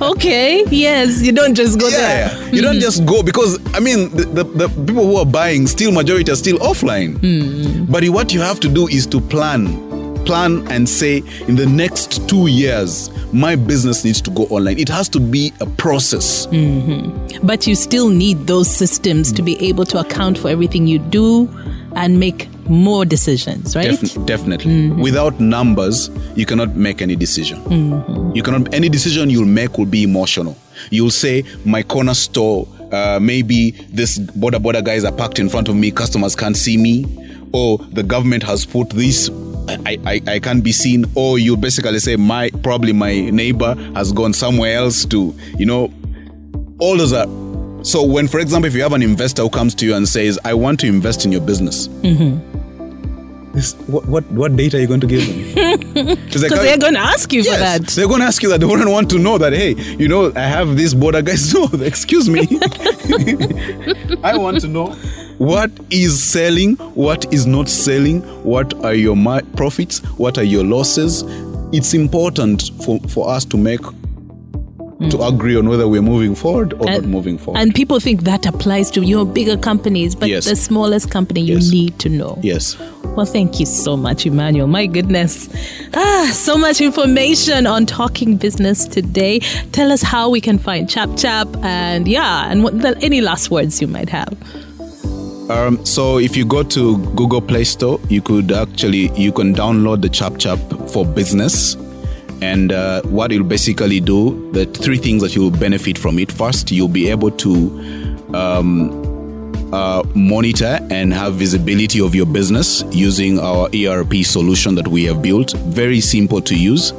Okay. 0.00 0.64
Yes. 0.70 1.22
You 1.22 1.32
don't 1.32 1.54
just 1.54 1.78
go 1.78 1.88
there. 1.90 2.28
Yeah, 2.28 2.50
you 2.50 2.62
don't 2.62 2.76
mm. 2.76 2.80
just 2.80 3.06
go 3.06 3.22
because 3.22 3.58
I 3.74 3.80
mean 3.80 4.10
the, 4.10 4.24
the, 4.24 4.44
the 4.44 4.68
people 4.68 5.06
who 5.06 5.16
are 5.16 5.26
buying 5.26 5.66
still 5.66 5.92
majority 5.92 6.30
are 6.30 6.36
still 6.36 6.58
offline. 6.58 7.18
Hmm. 7.18 7.90
But 7.90 8.04
what 8.08 8.32
you 8.32 8.40
have 8.40 8.60
to 8.60 8.68
do 8.68 8.88
is 8.88 9.06
to 9.08 9.20
plan, 9.20 10.24
plan 10.24 10.66
and 10.70 10.88
say 10.88 11.18
in 11.48 11.56
the 11.56 11.66
next 11.66 12.28
two 12.28 12.46
years 12.46 13.10
my 13.32 13.56
business 13.56 14.04
needs 14.04 14.20
to 14.22 14.30
go 14.30 14.44
online. 14.44 14.78
It 14.78 14.88
has 14.88 15.08
to 15.10 15.20
be 15.20 15.52
a 15.60 15.66
process. 15.66 16.46
Mm-hmm. 16.46 17.46
But 17.46 17.66
you 17.66 17.74
still 17.74 18.08
need 18.08 18.46
those 18.46 18.68
systems 18.68 19.32
to 19.32 19.42
be 19.42 19.58
able 19.68 19.84
to 19.86 20.00
account 20.00 20.38
for 20.38 20.48
everything 20.48 20.86
you 20.86 20.98
do 20.98 21.48
and 21.94 22.18
make 22.18 22.48
more 22.68 23.04
decisions, 23.04 23.74
right? 23.76 23.90
Defin- 23.90 24.26
definitely. 24.26 24.90
Without 24.90 25.38
numbers, 25.40 26.10
you 26.34 26.46
cannot 26.46 26.74
make 26.76 27.00
any 27.02 27.16
decision. 27.16 27.60
You 28.34 28.42
cannot 28.42 28.72
any 28.74 28.88
decision 28.88 29.30
you'll 29.30 29.46
make 29.46 29.78
will 29.78 29.86
be 29.86 30.02
emotional. 30.02 30.56
You'll 30.90 31.10
say, 31.10 31.44
my 31.64 31.82
corner 31.82 32.14
store, 32.14 32.66
uh, 32.92 33.18
maybe 33.20 33.70
this 33.90 34.18
boda 34.18 34.58
boda 34.62 34.84
guys 34.84 35.04
are 35.04 35.12
parked 35.12 35.38
in 35.38 35.48
front 35.48 35.68
of 35.68 35.74
me, 35.76 35.90
customers 35.90 36.36
can't 36.36 36.56
see 36.56 36.76
me, 36.76 37.04
or 37.52 37.78
the 37.78 38.02
government 38.02 38.42
has 38.42 38.64
put 38.66 38.90
this. 38.90 39.30
I, 39.68 39.98
I, 40.06 40.22
I 40.34 40.38
can't 40.38 40.62
be 40.62 40.70
seen, 40.70 41.06
or 41.16 41.38
you 41.40 41.56
basically 41.56 41.98
say 41.98 42.14
my 42.16 42.50
probably 42.62 42.92
my 42.92 43.30
neighbor 43.30 43.74
has 43.94 44.12
gone 44.12 44.32
somewhere 44.32 44.76
else 44.76 45.04
to, 45.06 45.34
you 45.58 45.66
know, 45.66 45.92
all 46.78 46.96
those 46.96 47.12
are 47.12 47.26
so 47.86 48.02
when 48.02 48.26
for 48.26 48.40
example 48.40 48.66
if 48.66 48.74
you 48.74 48.82
have 48.82 48.92
an 48.92 49.02
investor 49.02 49.42
who 49.42 49.48
comes 49.48 49.72
to 49.72 49.86
you 49.86 49.94
and 49.94 50.08
says 50.08 50.38
i 50.44 50.52
want 50.52 50.80
to 50.80 50.86
invest 50.88 51.24
in 51.24 51.30
your 51.30 51.40
business 51.40 51.86
mm-hmm. 51.88 53.52
this, 53.52 53.74
what, 53.86 54.04
what 54.06 54.24
what 54.32 54.56
data 54.56 54.76
are 54.76 54.80
you 54.80 54.88
going 54.88 55.00
to 55.00 55.06
give 55.06 55.24
them? 55.26 55.36
It's 55.96 56.42
like, 56.42 56.50
Because 56.50 56.62
they're 56.62 56.78
going 56.78 56.94
to 56.94 57.00
ask 57.00 57.32
you 57.32 57.44
for 57.44 57.50
that. 57.50 57.82
they're 57.82 58.08
going 58.08 58.20
to 58.20 58.26
ask 58.26 58.42
you 58.42 58.50
that. 58.50 58.60
They 58.60 58.66
wouldn't 58.66 58.90
want 58.90 59.08
to 59.10 59.18
know 59.18 59.38
that 59.38 59.52
hey 59.52 59.74
you 59.98 60.08
know 60.08 60.32
i 60.34 60.40
have 60.40 60.76
this 60.76 60.94
boda 60.94 61.24
guys. 61.24 61.54
No 61.54 61.68
excuse 61.84 62.28
me. 62.28 62.40
I 64.22 64.36
want 64.36 64.60
to 64.60 64.68
know 64.68 64.88
what 65.38 65.70
is 65.90 66.22
selling 66.22 66.76
what 66.94 67.32
is 67.32 67.46
not 67.46 67.68
selling 67.68 68.22
what 68.42 68.74
are 68.84 68.94
your 68.94 69.16
profits 69.54 70.00
what 70.18 70.38
are 70.38 70.44
your 70.44 70.64
losses? 70.64 71.24
It's 71.72 71.94
important 71.94 72.70
for, 72.84 73.00
for 73.08 73.28
us 73.28 73.44
to 73.46 73.56
make 73.56 73.80
to 75.10 75.22
agree 75.22 75.56
on 75.56 75.68
whether 75.68 75.86
we're 75.86 76.00
moving 76.02 76.34
forward 76.34 76.72
or 76.74 76.86
not 76.86 77.04
moving 77.04 77.36
forward 77.36 77.60
And 77.60 77.74
people 77.74 78.00
think 78.00 78.22
that 78.22 78.46
applies 78.46 78.90
to 78.92 79.02
your 79.02 79.26
bigger 79.26 79.56
companies, 79.58 80.14
but 80.14 80.28
Yes. 80.30 80.46
the 80.46 80.56
smallest 80.56 81.10
company 81.10 81.42
you 81.42 81.56
Yes. 81.56 81.70
need 81.70 81.98
to 81.98 82.08
know. 82.08 82.38
yes 82.42 82.76
Well, 83.16 83.24
thank 83.26 83.58
you 83.60 83.64
so 83.66 83.96
much, 83.96 84.26
Emmanuel. 84.26 84.66
My 84.66 84.84
goodness. 84.86 85.48
Ah, 85.94 86.30
so 86.34 86.58
much 86.58 86.82
information 86.82 87.66
on 87.66 87.86
talking 87.86 88.36
business 88.36 88.84
today. 88.86 89.38
Tell 89.72 89.90
us 89.90 90.02
how 90.02 90.28
we 90.28 90.38
can 90.40 90.58
find 90.58 90.86
Chap 90.88 91.08
Chap 91.16 91.48
and 91.62 92.06
yeah, 92.06 92.50
and 92.50 92.62
what 92.62 92.78
the, 92.82 92.94
any 93.02 93.22
last 93.22 93.50
words 93.50 93.80
you 93.80 93.86
might 93.88 94.10
have. 94.10 94.34
Um, 95.48 95.78
so 95.84 96.18
if 96.18 96.36
you 96.36 96.44
go 96.44 96.62
to 96.64 96.98
Google 97.14 97.40
Play 97.40 97.64
Store, 97.64 97.98
you 98.10 98.20
could 98.20 98.52
actually 98.52 99.10
you 99.16 99.32
can 99.32 99.54
download 99.54 100.02
the 100.02 100.08
Chap 100.10 100.36
Chap 100.38 100.58
for 100.90 101.06
business. 101.06 101.76
And 102.42 102.72
uh, 102.72 103.02
what 103.02 103.32
it'll 103.32 103.46
basically 103.46 104.00
do, 104.00 104.50
the 104.52 104.66
three 104.66 104.98
things 104.98 105.22
that 105.22 105.34
you'll 105.34 105.50
benefit 105.50 105.96
from 105.96 106.18
it. 106.18 106.30
First, 106.30 106.70
you'll 106.70 106.88
be 106.88 107.08
able 107.08 107.30
to 107.30 108.26
um, 108.34 109.72
uh, 109.72 110.02
monitor 110.14 110.78
and 110.90 111.12
have 111.12 111.34
visibility 111.34 112.00
of 112.00 112.14
your 112.14 112.26
business 112.26 112.84
using 112.90 113.38
our 113.38 113.68
ERP 113.74 114.24
solution 114.24 114.74
that 114.74 114.86
we 114.88 115.04
have 115.04 115.22
built. 115.22 115.52
Very 115.52 116.00
simple 116.00 116.40
to 116.42 116.56
use. 116.56 116.92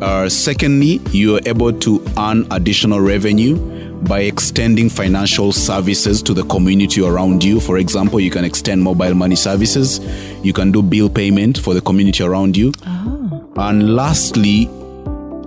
Uh, 0.00 0.28
secondly, 0.28 1.00
you 1.10 1.36
are 1.36 1.40
able 1.46 1.72
to 1.72 2.04
earn 2.16 2.46
additional 2.50 3.00
revenue 3.00 3.56
by 4.02 4.20
extending 4.20 4.88
financial 4.88 5.50
services 5.50 6.22
to 6.22 6.32
the 6.32 6.44
community 6.44 7.02
around 7.02 7.42
you. 7.42 7.60
For 7.60 7.78
example, 7.78 8.20
you 8.20 8.30
can 8.30 8.44
extend 8.44 8.82
mobile 8.82 9.14
money 9.14 9.34
services, 9.34 9.98
you 10.44 10.52
can 10.52 10.70
do 10.70 10.82
bill 10.82 11.10
payment 11.10 11.58
for 11.58 11.74
the 11.74 11.80
community 11.80 12.22
around 12.22 12.56
you. 12.56 12.72
And 13.56 13.96
lastly, 13.96 14.70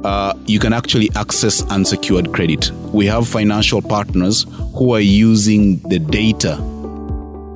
uh, 0.04 0.34
you 0.46 0.60
can 0.60 0.74
actually 0.74 1.10
access 1.16 1.64
unsecured 1.70 2.34
credit. 2.34 2.72
We 2.94 3.06
have 3.08 3.28
financial 3.28 3.82
partners 3.82 4.46
who 4.76 4.94
are 4.94 5.00
using 5.00 5.78
the 5.90 6.00
data, 6.00 6.56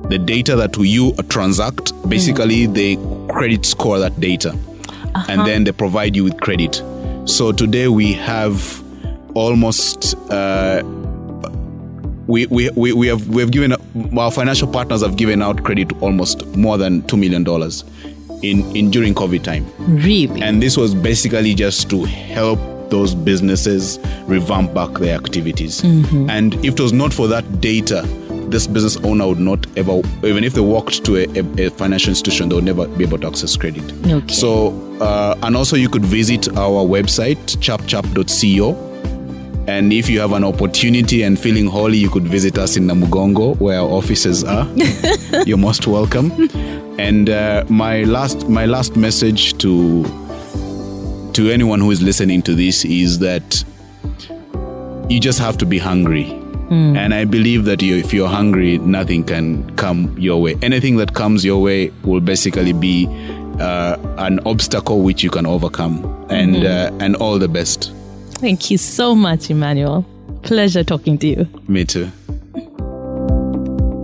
the 0.08 0.18
data 0.18 0.56
that 0.56 0.76
you 0.76 1.12
transact. 1.28 1.92
Basically, 2.08 2.66
they 2.66 2.96
credit 3.28 3.66
score 3.66 3.98
that 3.98 4.18
data, 4.20 4.56
and 5.28 5.46
then 5.46 5.64
they 5.64 5.72
provide 5.72 6.14
you 6.14 6.24
with 6.24 6.40
credit. 6.40 6.82
So 7.24 7.52
today 7.52 7.88
we 7.88 8.12
have 8.12 8.82
almost. 9.34 10.14
Uh, 10.30 10.82
we, 12.28 12.46
we, 12.46 12.68
we, 12.70 12.92
we 12.92 13.06
have 13.06 13.28
we 13.28 13.40
have 13.40 13.52
given 13.52 13.72
our 14.18 14.32
financial 14.32 14.66
partners 14.66 15.00
have 15.02 15.16
given 15.16 15.42
out 15.42 15.62
credit 15.62 15.90
to 15.90 15.98
almost 16.00 16.44
more 16.56 16.76
than 16.76 17.02
two 17.06 17.16
million 17.16 17.44
dollars 17.44 17.84
in, 18.42 18.64
in 18.76 18.90
during 18.90 19.14
COVID 19.14 19.42
time. 19.42 19.66
Really? 19.78 20.42
And 20.42 20.62
this 20.62 20.76
was 20.76 20.94
basically 20.94 21.54
just 21.54 21.90
to 21.90 22.04
help 22.04 22.58
those 22.90 23.14
businesses 23.14 23.98
revamp 24.26 24.72
back 24.72 24.92
their 24.92 25.16
activities. 25.16 25.82
And 25.82 26.54
if 26.64 26.74
it 26.74 26.80
was 26.80 26.92
not 26.92 27.12
for 27.12 27.26
that 27.28 27.60
data, 27.60 28.02
this 28.48 28.66
business 28.66 28.96
owner 28.98 29.26
would 29.26 29.40
not 29.40 29.66
ever, 29.76 30.00
even 30.22 30.44
if 30.44 30.54
they 30.54 30.60
walked 30.60 31.04
to 31.04 31.16
a, 31.16 31.26
a, 31.38 31.66
a 31.66 31.70
financial 31.70 32.10
institution, 32.10 32.48
they 32.48 32.54
would 32.54 32.64
never 32.64 32.86
be 32.86 33.04
able 33.04 33.18
to 33.18 33.26
access 33.26 33.56
credit. 33.56 33.84
Okay. 34.06 34.32
So, 34.32 34.68
uh, 35.00 35.36
and 35.42 35.56
also 35.56 35.76
you 35.76 35.88
could 35.88 36.04
visit 36.04 36.48
our 36.56 36.84
website, 36.84 37.56
chapchap.co. 37.56 38.82
And 39.68 39.92
if 39.92 40.08
you 40.08 40.20
have 40.20 40.30
an 40.32 40.44
opportunity 40.44 41.24
and 41.24 41.36
feeling 41.36 41.66
holy, 41.66 41.98
you 41.98 42.08
could 42.08 42.22
visit 42.22 42.56
us 42.56 42.76
in 42.76 42.84
Namugongo, 42.84 43.58
where 43.58 43.80
our 43.80 43.88
offices 43.88 44.44
are. 44.44 44.64
You're 45.44 45.58
most 45.58 45.88
welcome. 45.88 46.30
And 46.98 47.28
uh, 47.28 47.64
my 47.68 48.02
last, 48.04 48.48
my 48.48 48.66
last 48.66 48.96
message 48.96 49.56
to 49.58 50.04
to 51.34 51.50
anyone 51.50 51.80
who 51.80 51.90
is 51.90 52.00
listening 52.00 52.40
to 52.42 52.54
this 52.54 52.84
is 52.84 53.18
that 53.18 53.62
you 55.10 55.20
just 55.20 55.38
have 55.38 55.58
to 55.58 55.66
be 55.66 55.78
hungry. 55.78 56.32
And 56.68 57.14
I 57.14 57.24
believe 57.24 57.64
that 57.66 57.80
you, 57.80 57.94
if 57.94 58.12
you're 58.12 58.28
hungry, 58.28 58.78
nothing 58.78 59.22
can 59.22 59.72
come 59.76 60.12
your 60.18 60.42
way. 60.42 60.56
Anything 60.62 60.96
that 60.96 61.14
comes 61.14 61.44
your 61.44 61.62
way 61.62 61.92
will 62.02 62.20
basically 62.20 62.72
be 62.72 63.06
uh, 63.60 63.96
an 64.18 64.40
obstacle 64.46 65.02
which 65.02 65.22
you 65.22 65.30
can 65.30 65.46
overcome. 65.46 66.04
And 66.28 66.64
uh, 66.64 66.90
and 66.98 67.14
all 67.16 67.38
the 67.38 67.46
best. 67.46 67.92
Thank 68.40 68.68
you 68.72 68.78
so 68.78 69.14
much, 69.14 69.48
Emmanuel. 69.48 70.04
Pleasure 70.42 70.82
talking 70.82 71.18
to 71.18 71.26
you. 71.28 71.48
Me 71.68 71.84
too. 71.84 72.10